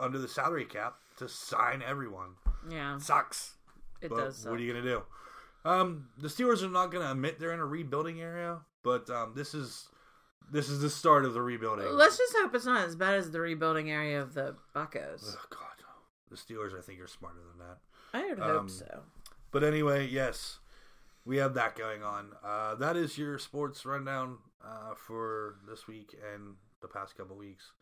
[0.00, 2.30] under the salary cap to sign everyone.
[2.70, 3.54] Yeah, It sucks.
[4.00, 4.44] it but does.
[4.46, 5.02] what are you going to do?
[5.64, 9.32] Um, the Steelers are not going to admit they're in a rebuilding area, but um,
[9.36, 9.88] this is
[10.50, 11.86] this is the start of the rebuilding.
[11.92, 15.22] Let's just hope it's not as bad as the rebuilding area of the Buccos.
[15.36, 15.58] Oh, God,
[16.30, 17.78] the Steelers, I think, are smarter than that.
[18.12, 19.02] I would Um, hope so.
[19.52, 20.58] But anyway, yes,
[21.24, 22.32] we have that going on.
[22.44, 27.72] Uh, that is your sports rundown uh, for this week and the past couple weeks.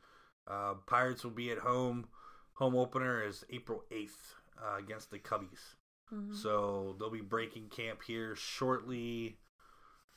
[0.49, 2.09] Uh, Pirates will be at home.
[2.55, 5.75] Home opener is April 8th uh, against the Cubbies.
[6.13, 6.35] Mhm.
[6.35, 9.39] So they'll be breaking camp here shortly.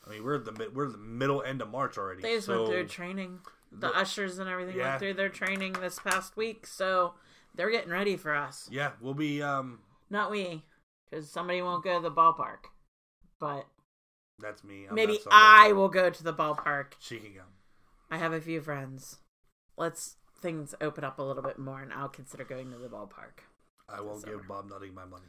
[0.05, 2.21] I mean, we're at the mid- we're the middle end of March already.
[2.21, 3.39] They just so went through training.
[3.71, 4.89] The the- ushers and everything Yeah.
[4.89, 7.13] went through their training this past week, so
[7.55, 8.67] they're getting ready for us.
[8.71, 9.41] yeah, we'll be.
[9.41, 10.65] Um, Not we,
[11.09, 12.65] because somebody won't go to the ballpark.
[13.43, 13.65] But
[14.39, 14.85] that's me.
[14.87, 15.19] I'm maybe.
[15.29, 16.93] I will go to the ballpark.
[17.01, 17.41] She can go.
[18.09, 19.17] I have a few friends.
[19.75, 23.43] Let's things open up a little bit more, and I'll consider going to the ballpark.
[23.89, 24.47] I won't give.
[24.47, 25.27] Bob Nutting my money.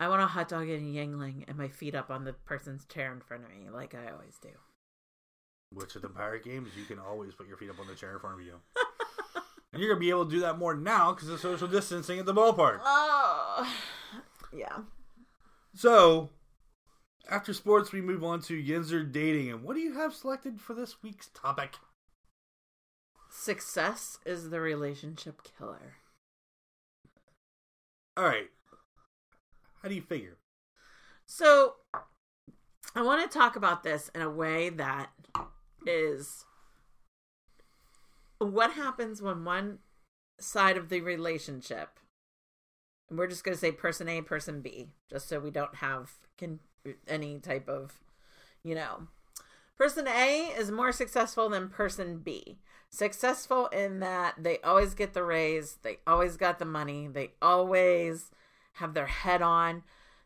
[0.00, 2.86] I want a hot dog and a Yuengling and my feet up on the person's
[2.86, 4.48] chair in front of me, like I always do.
[5.74, 8.14] Which at the Pirate games, you can always put your feet up on the chair
[8.14, 8.54] in front of you.
[9.70, 12.24] and you're gonna be able to do that more now because of social distancing at
[12.24, 12.80] the ballpark.
[12.82, 13.70] Oh,
[14.50, 14.78] yeah.
[15.74, 16.30] So,
[17.28, 19.50] after sports, we move on to Yinzer dating.
[19.50, 21.76] And what do you have selected for this week's topic?
[23.30, 25.94] Success is the relationship killer.
[28.16, 28.50] All right.
[29.82, 30.36] How do you figure?
[31.26, 31.74] So,
[32.94, 35.10] I want to talk about this in a way that
[35.86, 36.44] is
[38.38, 39.78] what happens when one
[40.38, 41.98] side of the relationship,
[43.08, 46.12] and we're just going to say person A, person B, just so we don't have
[46.38, 46.60] con-
[47.06, 48.00] any type of,
[48.62, 49.08] you know,
[49.78, 52.58] person A is more successful than person B.
[52.90, 58.30] Successful in that they always get the raise, they always got the money, they always
[58.74, 59.82] have their head on.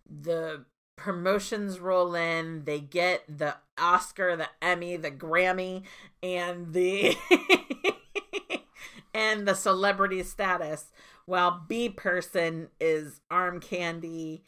[0.09, 0.65] The
[0.97, 5.83] promotions roll in, they get the Oscar, the Emmy, the Grammy,
[6.23, 7.17] and the
[9.15, 10.93] and the celebrity status,
[11.25, 14.43] while B person is arm candy,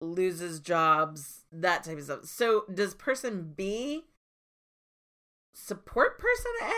[0.00, 2.24] loses jobs, that type of stuff.
[2.24, 4.04] So does person B
[5.54, 6.74] support person A?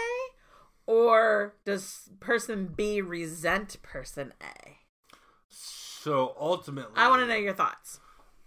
[0.88, 4.76] Or does person B resent person A?
[5.48, 7.98] So ultimately, I want to know your thoughts.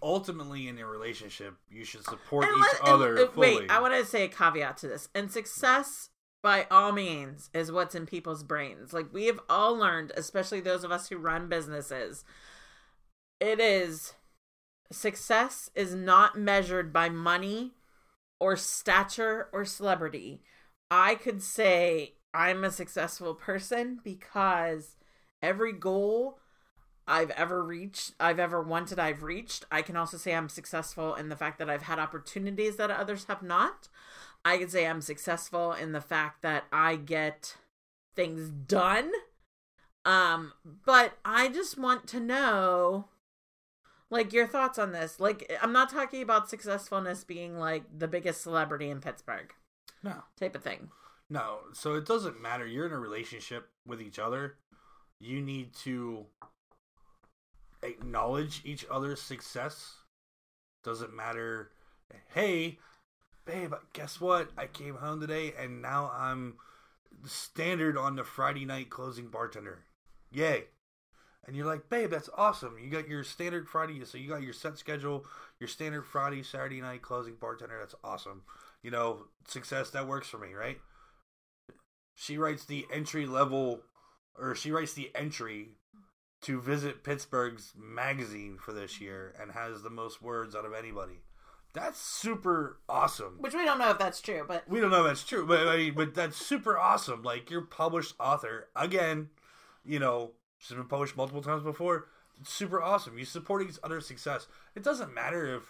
[0.02, 3.58] Ultimately, in a relationship, you should support And each and- other uh, fully.
[3.60, 5.10] wait, I want to say a caveat to this.
[5.14, 6.12] And success
[6.42, 8.94] by all means is what's in people's brains.
[8.94, 12.24] Like we have all learned, especially those of us who run businesses,
[13.42, 14.14] it is
[14.92, 17.74] success is not measured by money
[18.40, 20.42] or stature or celebrity.
[20.90, 24.96] I could say I'm a successful person because
[25.42, 26.40] every goal
[27.08, 29.66] I've ever reached, I've ever wanted, I've reached.
[29.72, 33.26] I can also say I'm successful in the fact that I've had opportunities that others
[33.26, 33.90] have not.
[34.46, 37.58] I could say I'm successful in the fact that I get
[38.16, 39.12] things done.
[40.06, 40.54] Um,
[40.86, 43.06] but I just want to know
[44.10, 45.20] like your thoughts on this.
[45.20, 49.54] Like I'm not talking about successfulness being like the biggest celebrity in Pittsburgh.
[50.04, 50.24] No.
[50.40, 50.90] Type of thing.
[51.30, 51.60] No.
[51.74, 52.66] So it doesn't matter.
[52.66, 54.56] You're in a relationship with each other.
[55.20, 56.26] You need to
[57.84, 59.96] acknowledge each other's success.
[60.84, 61.72] Doesn't matter.
[62.34, 62.80] Hey,
[63.46, 64.50] babe, guess what?
[64.58, 66.56] I came home today and now I'm
[67.26, 69.80] standard on the Friday night closing bartender.
[70.32, 70.66] Yay.
[71.50, 72.78] And you're like, babe, that's awesome.
[72.80, 75.26] You got your standard Friday, so you got your set schedule,
[75.60, 77.76] your standard Friday, Saturday night closing bartender.
[77.80, 78.44] That's awesome.
[78.84, 80.78] You know, success, that works for me, right?
[82.14, 83.82] She writes the entry level,
[84.38, 85.70] or she writes the entry
[86.44, 91.22] to visit Pittsburgh's magazine for this year and has the most words out of anybody.
[91.74, 93.38] That's super awesome.
[93.40, 95.68] Which we don't know if that's true, but We don't know if that's true, but
[95.68, 97.24] I mean, but that's super awesome.
[97.24, 99.30] Like you're published author again,
[99.84, 102.08] you know, she's been published multiple times before.
[102.40, 103.18] It's super awesome.
[103.18, 104.48] You support each other's success.
[104.76, 105.64] It doesn't matter if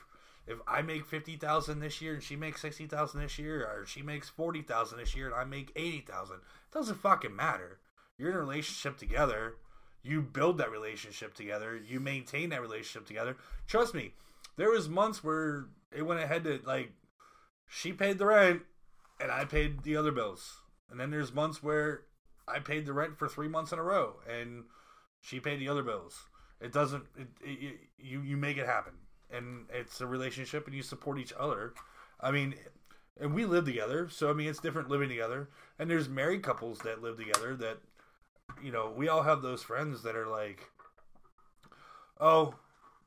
[0.47, 3.85] if I make fifty thousand this year and she makes sixty thousand this year, or
[3.85, 6.37] she makes forty thousand this year and I make eighty thousand.
[6.37, 7.79] It doesn't fucking matter.
[8.17, 9.55] You're in a relationship together.
[10.01, 11.77] You build that relationship together.
[11.77, 13.37] You maintain that relationship together.
[13.67, 14.13] Trust me,
[14.57, 16.91] there was months where it went ahead to like
[17.67, 18.61] she paid the rent
[19.19, 20.57] and I paid the other bills.
[20.89, 22.01] And then there's months where
[22.47, 24.63] I paid the rent for three months in a row and
[25.21, 26.27] she paid the other bills.
[26.61, 27.05] It doesn't.
[27.17, 28.93] It, it, you you make it happen,
[29.31, 31.73] and it's a relationship, and you support each other.
[32.19, 32.55] I mean,
[33.19, 35.49] and we live together, so I mean, it's different living together.
[35.77, 37.77] And there's married couples that live together that,
[38.61, 40.69] you know, we all have those friends that are like,
[42.19, 42.55] oh,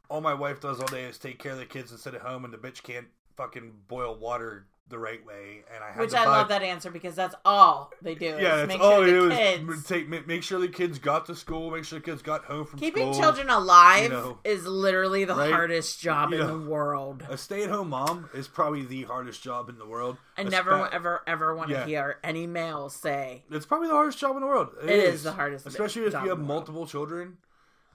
[0.08, 2.22] all my wife does all day is take care of the kids and sit at
[2.22, 6.12] home, and the bitch can't fucking boil water the right way, and I have which
[6.12, 8.26] I buy- love that answer because that's all they do.
[8.26, 10.68] Yeah, is make all sure they the do kids is take ma- make sure the
[10.68, 13.22] kids got to school, make sure the kids got home from keeping school.
[13.22, 15.51] children alive you know, is literally the right?
[15.51, 17.24] hardest job You in know, the world.
[17.30, 20.18] A stay-at-home mom is probably the hardest job in the world.
[20.37, 21.87] I Espe- never ever ever want to Yeah.
[21.87, 24.68] hear any male say It's probably the hardest job in the world.
[24.83, 27.39] It is the hardest especially if you have multiple children.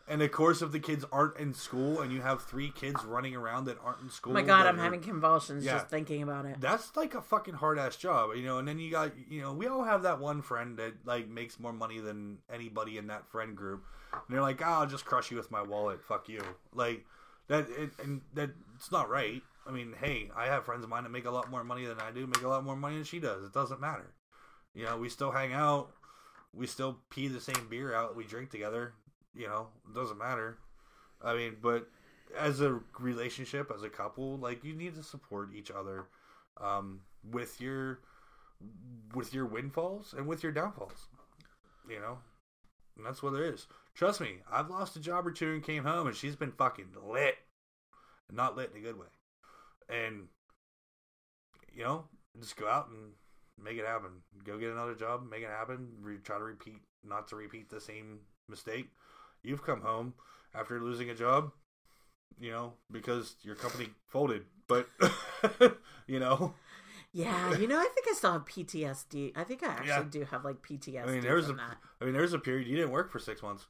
[0.10, 3.36] And of course, if the kids aren't in school and you have three kids running
[3.36, 5.74] around that aren't in school, Oh my god, I'm are- having convulsions Yeah.
[5.74, 6.62] just thinking about it.
[6.62, 8.58] That's like a fucking hard ass job, you know.
[8.58, 11.60] And then you got, you know, we all have that one friend that like makes
[11.60, 13.84] more money than anybody in that friend group,
[14.14, 16.42] and they're like, oh, "I'll just crush you with my wallet, fuck you."
[16.74, 17.06] Like
[17.48, 19.42] that, it, and that it's not right.
[19.66, 22.00] I mean, hey, I have friends of mine that make a lot more money than
[22.00, 23.44] I do, make a lot more money than she does.
[23.44, 24.14] It doesn't matter.
[24.74, 25.92] You know, we still hang out,
[26.54, 28.94] we still pee the same beer out, we drink together.
[29.38, 30.58] You know, it doesn't matter.
[31.22, 31.88] I mean, but
[32.38, 36.08] as a relationship, as a couple, like you need to support each other
[36.60, 38.00] um, with your
[39.14, 41.08] with your windfalls and with your downfalls.
[41.90, 42.18] You know,
[42.98, 43.68] and that's what there is.
[43.96, 46.90] Trust me, I've lost a job or two and came home, and she's been fucking
[47.06, 47.38] lit,
[48.32, 49.08] not lit in a good way.
[49.90, 50.28] And
[51.74, 52.06] you know,
[52.40, 53.12] just go out and
[53.64, 54.10] make it happen.
[54.44, 55.90] Go get another job, make it happen.
[56.02, 58.20] Re- try to repeat, not to repeat the same
[58.50, 58.90] mistake.
[59.48, 60.14] You've come home
[60.54, 61.52] after losing a job,
[62.40, 64.44] you know, because your company folded.
[64.68, 64.90] But
[66.08, 66.54] you know,
[67.14, 69.32] Yeah, you know, I think I still have PTSD.
[69.36, 70.04] I think I actually Yeah.
[70.10, 71.78] do have like PTSD I mean, there was a, that.
[72.02, 73.68] I mean, there was a period you didn't work for six months,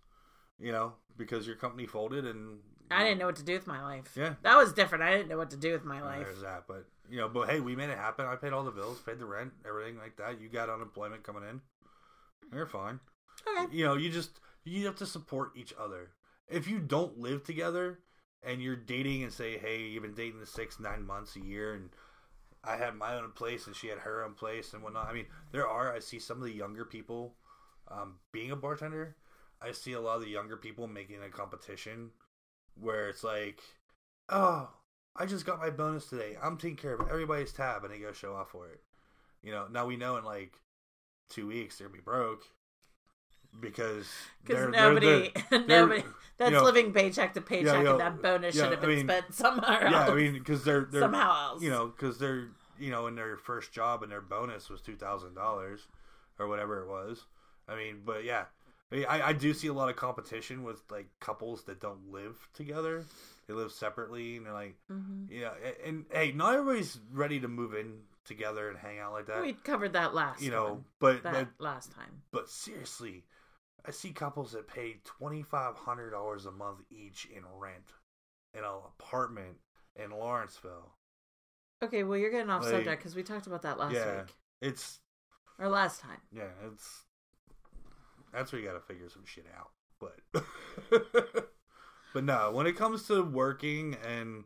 [0.59, 2.59] you know, because your company folded and
[2.89, 4.13] I didn't know what to do with my life.
[4.15, 4.36] Yeah.
[4.43, 5.03] That was different.
[5.03, 6.25] I didn't know what to do with my life.
[6.25, 8.25] There's that, but you know, but hey, we made it happen.
[8.25, 10.41] I paid all the bills, paid the rent, everything like that.
[10.41, 11.61] You got unemployment coming in.
[12.51, 12.99] You're fine.
[13.47, 13.75] Okay.
[13.75, 16.11] You know, you just you have to support each other.
[16.47, 17.99] If you don't live together
[18.43, 21.74] and you're dating and say, hey, you've been dating the six, nine months, a year,
[21.74, 21.89] and
[22.63, 25.07] I had my own place and she had her own place and whatnot.
[25.07, 25.93] I mean, there are.
[25.93, 27.36] I see some of the younger people
[27.89, 29.15] um, being a bartender.
[29.61, 32.11] I see a lot of the younger people making a competition
[32.76, 33.61] where it's like,
[34.30, 34.70] oh,
[35.15, 36.38] I just got my bonus today.
[36.41, 38.82] I'm taking care of everybody's tab, and they go show off for it.
[39.41, 40.53] You know, now we know in like
[41.30, 42.43] two weeks they'll be broke
[43.59, 44.07] because
[44.43, 46.03] Because they're- they're- nobody, they're- nobody,
[46.37, 48.85] that's know, living paycheck to paycheck, you know, and that bonus yeah, should have I
[48.87, 49.91] been mean, spent somewhere else.
[49.91, 50.09] yeah, else.
[50.11, 51.63] I mean, because they're, they're somehow else.
[51.63, 52.49] you know, because they're
[52.79, 55.87] you know, in their first job and their bonus was two thousand dollars
[56.37, 57.25] or whatever it was.
[57.67, 58.45] I mean, but yeah,
[58.91, 62.11] I, mean, I, I do see a lot of competition with like couples that don't
[62.11, 63.03] live together;
[63.47, 65.23] they live separately, and they're like, Mm-hmm.
[65.33, 65.49] yeah.
[65.65, 69.41] And, and hey, not everybody's ready to move in together and hang out like that.
[69.41, 70.43] We covered that last.
[70.43, 72.21] you know, one, but that but last time.
[72.31, 73.23] but seriously,
[73.88, 77.93] I see couples that pay twenty five hundred dollars a month each in rent
[78.53, 78.69] in an
[78.99, 79.57] apartment
[79.95, 80.93] in Lawrenceville.
[81.83, 84.35] Okay, well, you're getting off Like, subject because we talked about that last yeah, week
[84.61, 84.99] it's
[85.59, 86.17] or last time.
[86.31, 87.03] yeah, it's
[88.33, 89.71] that's where you got to figure some shit out.
[89.99, 90.19] But
[92.13, 94.43] but no, when it comes to working and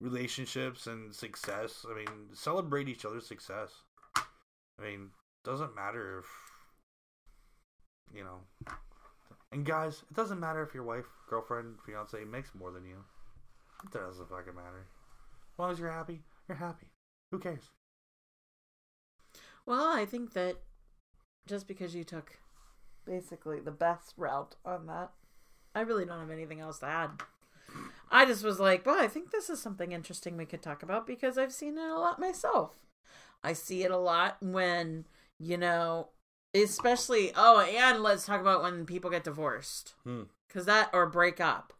[0.00, 3.70] relationships and success, I mean, celebrate each other's success.
[4.16, 5.10] I mean,
[5.44, 6.26] doesn't matter if
[8.14, 8.40] you know.
[9.52, 13.04] And guys, it doesn't matter if your wife, girlfriend, fiance makes more than you.
[13.84, 14.86] It doesn't fucking matter.
[15.54, 16.90] As long as you're happy, you're happy.
[17.30, 17.70] Who cares?
[19.64, 20.56] Well, I think that
[21.46, 22.38] just because you took
[23.04, 25.10] basically the best route on that,
[25.74, 27.10] I really don't have anything else to add.
[28.10, 31.06] I just was like, well, I think this is something interesting we could talk about
[31.06, 32.76] because I've seen it a lot myself.
[33.42, 35.06] I see it a lot when,
[35.38, 36.08] you know,
[36.62, 39.94] especially, oh, and let's talk about when people get divorced.
[40.04, 40.22] Hmm.
[40.48, 41.72] Because that, or break up.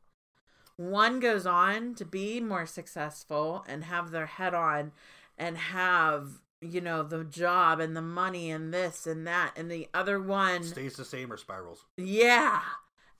[0.76, 4.92] One goes on to be more successful and have their head on
[5.38, 9.52] and have, you know, the job and the money and this and that.
[9.56, 11.86] And the other one, Stays the same or spirals?
[11.96, 12.60] yeah.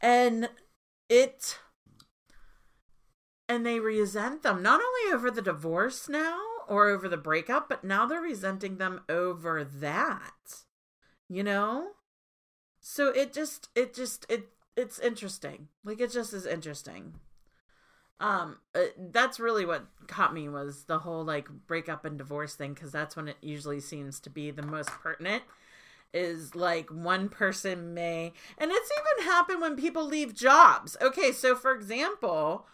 [0.03, 0.51] And
[1.09, 1.59] it,
[3.49, 6.39] and they resent them not only over the divorce now
[6.69, 10.65] or over the breakup, but now they're resenting them over that,
[11.29, 11.89] you know?
[12.81, 15.69] So it just, it just, it, it's interesting.
[15.85, 17.15] Like it just is interesting.
[18.19, 22.73] Um, uh, that's really what caught me was the whole like breakup and divorce thing
[22.73, 25.43] because that's when it usually seems to be the most pertinent.
[26.15, 30.97] Is like one person may, and it's even happened when people leave jobs.
[31.03, 32.67] Okay, so for example,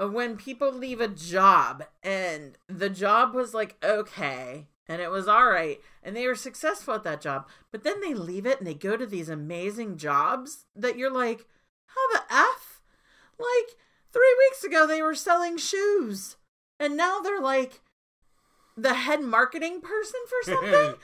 [0.00, 5.28] uh, when people leave a job and the job was like okay and it was
[5.28, 5.78] all right.
[6.02, 8.96] And they were successful at that job, but then they leave it and they go
[8.96, 11.46] to these amazing jobs that you're like,
[11.86, 12.80] how the f?
[13.38, 13.76] Like
[14.12, 16.36] three weeks ago they were selling shoes.
[16.80, 17.82] And now they're like
[18.76, 20.72] the head marketing person for something?
[20.74, 20.94] And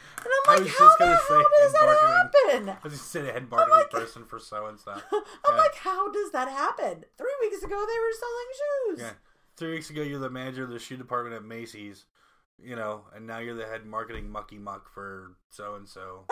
[0.48, 2.68] i'm like how the hell does that happen?
[2.70, 4.92] I was just said a head marketing like- person for so and so.
[5.12, 5.56] i'm Yeah.
[5.56, 7.04] like how does that happen?
[7.18, 8.50] Three weeks ago they were selling
[8.96, 8.98] shoes.
[9.00, 9.10] Yeah.
[9.56, 12.06] Three weeks ago, you're the manager of the shoe department at Macy's,
[12.62, 16.24] you know, and now you're the head marketing mucky muck for so and so.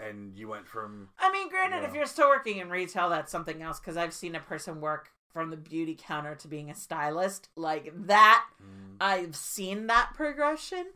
[0.00, 1.88] And you went from I mean, granted, Yeah.
[1.88, 3.80] if you're still working in retail, that's something else.
[3.80, 7.92] Because I've seen a person work from the beauty counter to being a stylist, like
[8.06, 8.46] that.
[8.62, 10.92] mm, I've seen that progression,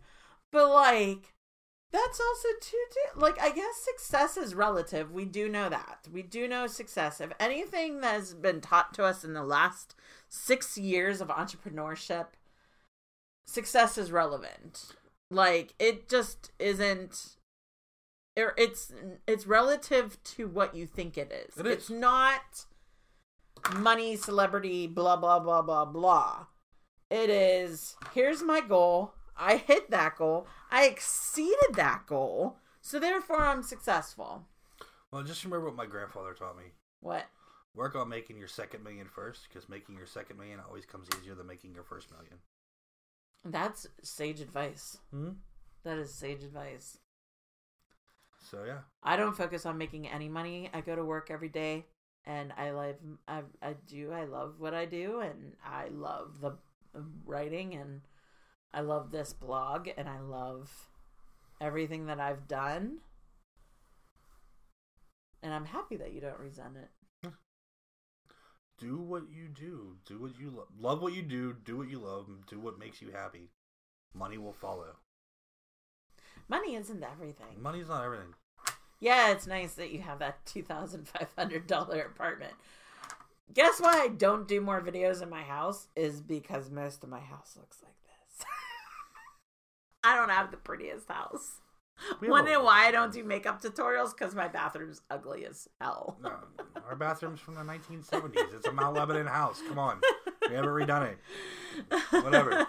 [0.53, 1.35] but like
[1.91, 5.11] that's also too di- like I guess success is relative.
[5.13, 6.07] We do know that.
[6.13, 7.21] We do know success.
[7.21, 9.97] If anything that has been taught to us in the last
[10.29, 12.27] six years of entrepreneurship,
[13.47, 14.93] success is relevant.
[15.31, 17.37] Like it just isn't.
[18.39, 18.93] Er, it's
[19.27, 21.57] it's relative to what you think it is.
[21.59, 21.73] It is.
[21.73, 22.67] It's not
[23.77, 26.47] money, celebrity, blah blah blah blah blah.
[27.11, 29.15] It is here's my goal.
[29.37, 30.47] I hit that goal.
[30.71, 32.59] I exceeded that goal.
[32.81, 34.47] So therefore I'm successful.
[35.11, 36.65] well, just remember what my grandfather taught me:
[37.01, 37.25] What?
[37.75, 41.35] work on making your second million first, because making your second million always comes easier
[41.35, 42.39] than making your first million.
[43.45, 44.99] That's sage advice.
[45.11, 45.31] Hmm?
[45.85, 46.99] That is sage advice.
[48.51, 50.71] So yeah, I don't focus on making any money.
[50.73, 51.87] I go to work every day
[52.27, 52.97] and I live
[53.29, 56.53] I I do I love what I do and I love the
[57.25, 58.01] writing and
[58.73, 60.89] I love this blog and I love
[61.61, 62.99] everything that I've done.
[65.43, 66.89] And I'm happy that you don't resent it.
[68.79, 69.97] Do what you do.
[70.07, 70.67] Do what you love.
[70.81, 71.55] Love what you do.
[71.65, 72.27] Do what you love.
[72.49, 73.51] Do what makes you happy.
[74.15, 74.97] Money will follow.
[76.49, 77.61] Money isn't everything.
[77.61, 78.35] Money's not everything.
[79.01, 82.53] Yeah, it's nice that you have that $2,500 apartment.
[83.53, 87.21] Guess why I don't do more videos in my house is because most of my
[87.21, 88.47] house looks like this.
[90.05, 91.61] I don't have the prettiest house.
[92.21, 95.69] We have Wonder a- why I don't do makeup tutorials because my bathroom's ugly as
[95.81, 96.19] hell.
[96.23, 96.33] No,
[96.89, 98.55] our bathroom's from the 1970s.
[98.55, 99.63] It's a Mount Lebanon house.
[99.69, 100.01] Come on,
[100.49, 102.01] we haven't redone it.
[102.23, 102.67] Whatever.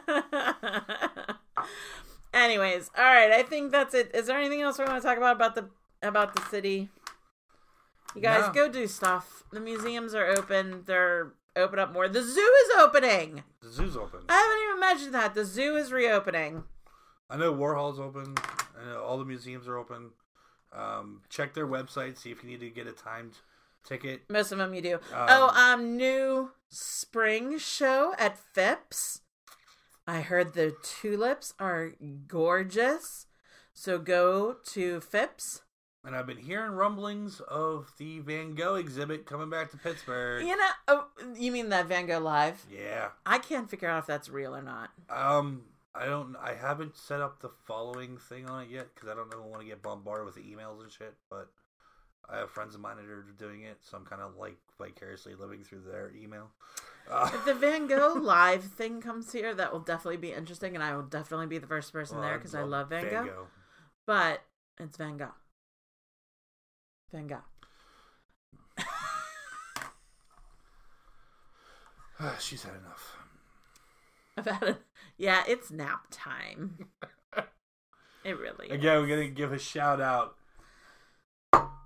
[2.34, 3.32] Anyways, all right.
[3.32, 4.12] I think that's it.
[4.14, 5.70] Is there anything else we want to talk about about the
[6.02, 6.90] about the city?
[8.14, 8.54] You guys No.
[8.54, 9.44] go do stuff.
[9.52, 10.84] The museums are open.
[10.86, 12.08] They're open up more.
[12.10, 13.44] The zoo is opening.
[13.62, 14.22] The zoo's open.
[14.30, 15.34] I haven't even mentioned that.
[15.34, 16.64] The zoo is reopening.
[17.30, 18.36] I know Warhol's open.
[18.84, 20.12] Know all the museums are open.
[20.74, 22.18] Um, check their website.
[22.18, 23.38] See if you need to get a timed
[23.86, 24.24] ticket.
[24.30, 24.96] Most of them you do.
[24.96, 29.22] Um, oh, um, new spring show at Phipps.
[30.08, 31.94] I heard the tulips are
[32.28, 33.28] gorgeous.
[33.74, 35.62] So go to Phipps.
[36.04, 40.46] And I've been hearing rumblings of the Van Gogh exhibit coming back to Pittsburgh.
[40.46, 42.64] You know, oh, you mean that Van Gogh Live?
[42.72, 43.10] Yeah.
[43.26, 44.92] I can't figure out if that's real or not.
[45.10, 45.64] Um,
[45.98, 46.36] I don't.
[46.36, 49.42] I haven't set up the following thing on it yet because I don't know.
[49.44, 51.14] Want to get bombarded with emails and shit.
[51.30, 51.50] But
[52.30, 55.36] I have friends of mine that are doing it, so I'm kind of like vicariously
[55.36, 56.50] living through their email.
[57.10, 60.84] Uh, If the Van Gogh Live thing comes here, that will definitely be interesting, and
[60.84, 63.48] I will definitely be the first person there because I love Van, Gogh.
[64.08, 64.42] But
[64.80, 65.34] it's Van Gogh.
[67.12, 67.44] Van Gogh.
[72.40, 73.18] She's had enough.
[74.38, 74.78] I've had it.
[75.18, 76.88] Yeah, it's nap time.
[78.24, 78.68] it really.
[78.68, 78.74] is.
[78.74, 80.36] Again, we're gonna give a shout out.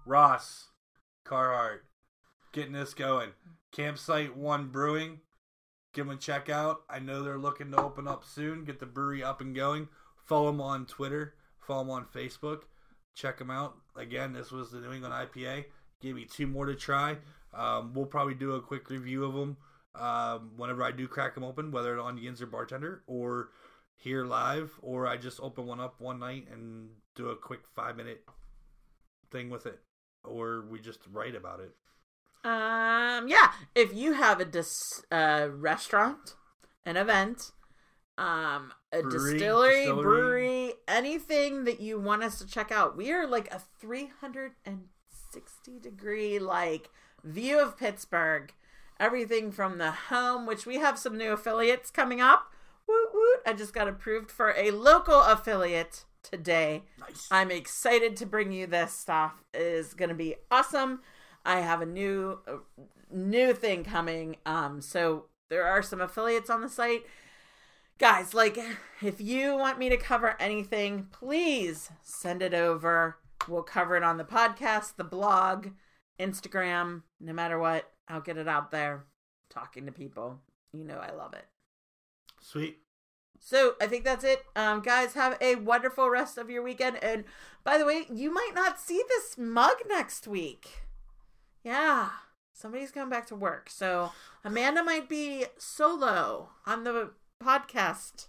[0.05, 0.69] Ross
[1.23, 1.85] Carhart,
[2.51, 3.31] getting this going.
[3.71, 5.19] Campsite One Brewing,
[5.93, 6.81] give them a check out.
[6.89, 8.65] I know they're looking to open up soon.
[8.65, 9.87] Get the brewery up and going.
[10.25, 11.35] Follow them on Twitter.
[11.59, 12.61] Follow them on Facebook.
[13.13, 13.75] Check them out.
[13.95, 15.65] Again, this was the New England IPA.
[16.01, 17.17] Give me two more to try.
[17.53, 19.57] Um, we'll probably do a quick review of them
[19.99, 23.49] um, whenever I do crack them open, whether it's on Yins or Bartender or
[23.95, 27.97] here live, or I just open one up one night and do a quick five
[27.97, 28.23] minute
[29.31, 29.79] thing with it,
[30.23, 31.75] or we just write about it.
[32.43, 33.27] Um.
[33.27, 33.51] Yeah.
[33.75, 36.35] If you have a dis- uh, restaurant,
[36.85, 37.51] an event,
[38.17, 40.03] um, a Brewery, distillery, distillery.
[40.03, 46.39] brewery, anything that you want us to check out, we are like a 360 degree
[46.39, 46.89] like
[47.23, 48.53] view of Pittsburgh.
[48.99, 52.51] Everything from the home, which we have some new affiliates coming up.
[52.87, 53.39] Woot woot!
[53.45, 56.83] I just got approved for a local affiliate today.
[56.99, 57.27] Nice.
[57.31, 59.43] I'm excited to bring you this stuff.
[59.53, 61.01] It is going to be awesome.
[61.45, 62.57] I have a new uh,
[63.11, 64.37] new thing coming.
[64.45, 67.03] Um so there are some affiliates on the site.
[67.97, 68.57] Guys, like
[69.01, 73.17] if you want me to cover anything, please send it over.
[73.47, 75.69] We'll cover it on the podcast, the blog,
[76.19, 77.89] Instagram, no matter what.
[78.09, 79.05] I'll get it out there
[79.49, 80.39] talking to people.
[80.73, 81.45] You know I love it.
[82.41, 82.79] Sweet.
[83.39, 84.43] So I think that's it.
[84.55, 87.01] Um, guys, have a wonderful rest of your weekend.
[87.03, 87.23] And
[87.63, 90.83] by the way, you might not see this mug next week.
[91.63, 92.09] Yeah,
[92.53, 93.69] somebody's coming back to work.
[93.69, 94.11] So
[94.43, 97.11] Amanda might be solo on the
[97.43, 98.27] podcast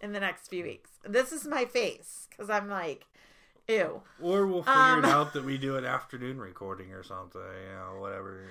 [0.00, 0.90] in the next few weeks.
[1.04, 3.06] This is my face because I'm like,
[3.68, 4.02] ew.
[4.22, 7.40] Or we'll figure Um, it out that we do an afternoon recording or something.
[7.40, 8.48] You know, whatever.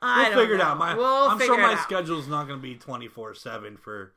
[0.00, 0.78] I We'll figure it out.
[0.78, 1.80] My, we'll I'm sure my out.
[1.82, 4.12] schedule's not going to be 24 seven for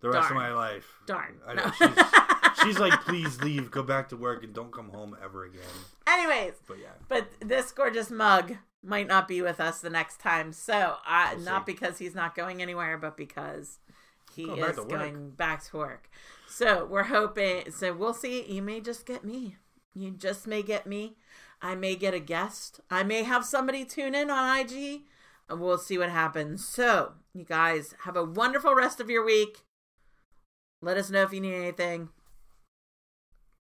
[0.00, 0.36] the rest Darn.
[0.36, 0.92] of my life.
[1.06, 1.36] Darn.
[1.46, 1.70] I No.
[1.78, 5.60] She's, she's like, please leave, go back to work, and don't come home ever again.
[6.06, 10.52] Anyways, But yeah, But this gorgeous mug might not be with us the next time.
[10.52, 11.72] So, uh, We'll not see.
[11.72, 13.78] because he's not going anywhere, but because
[14.34, 14.88] he Going is work.
[14.88, 16.08] going back to work.
[16.48, 17.70] So, we're hoping.
[17.70, 18.44] So, we'll see.
[18.50, 19.56] You may just get me.
[19.94, 21.16] You just may get me.
[21.62, 22.80] I may get a guest.
[22.90, 25.02] I may have somebody tune in on IG.
[25.50, 26.64] And We'll see what happens.
[26.66, 29.58] So, you guys have a wonderful rest of your week.
[30.80, 32.08] Let us know if you need anything.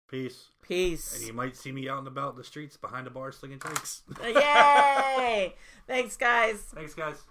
[0.10, 0.50] peace.
[0.62, 1.16] Peace.
[1.18, 3.58] And you might see me out and about in the streets behind a bar slinging
[3.58, 4.04] drinks.
[4.24, 5.56] Yay!
[5.88, 6.62] Thanks, guys.
[6.74, 7.24] Thanks, guys.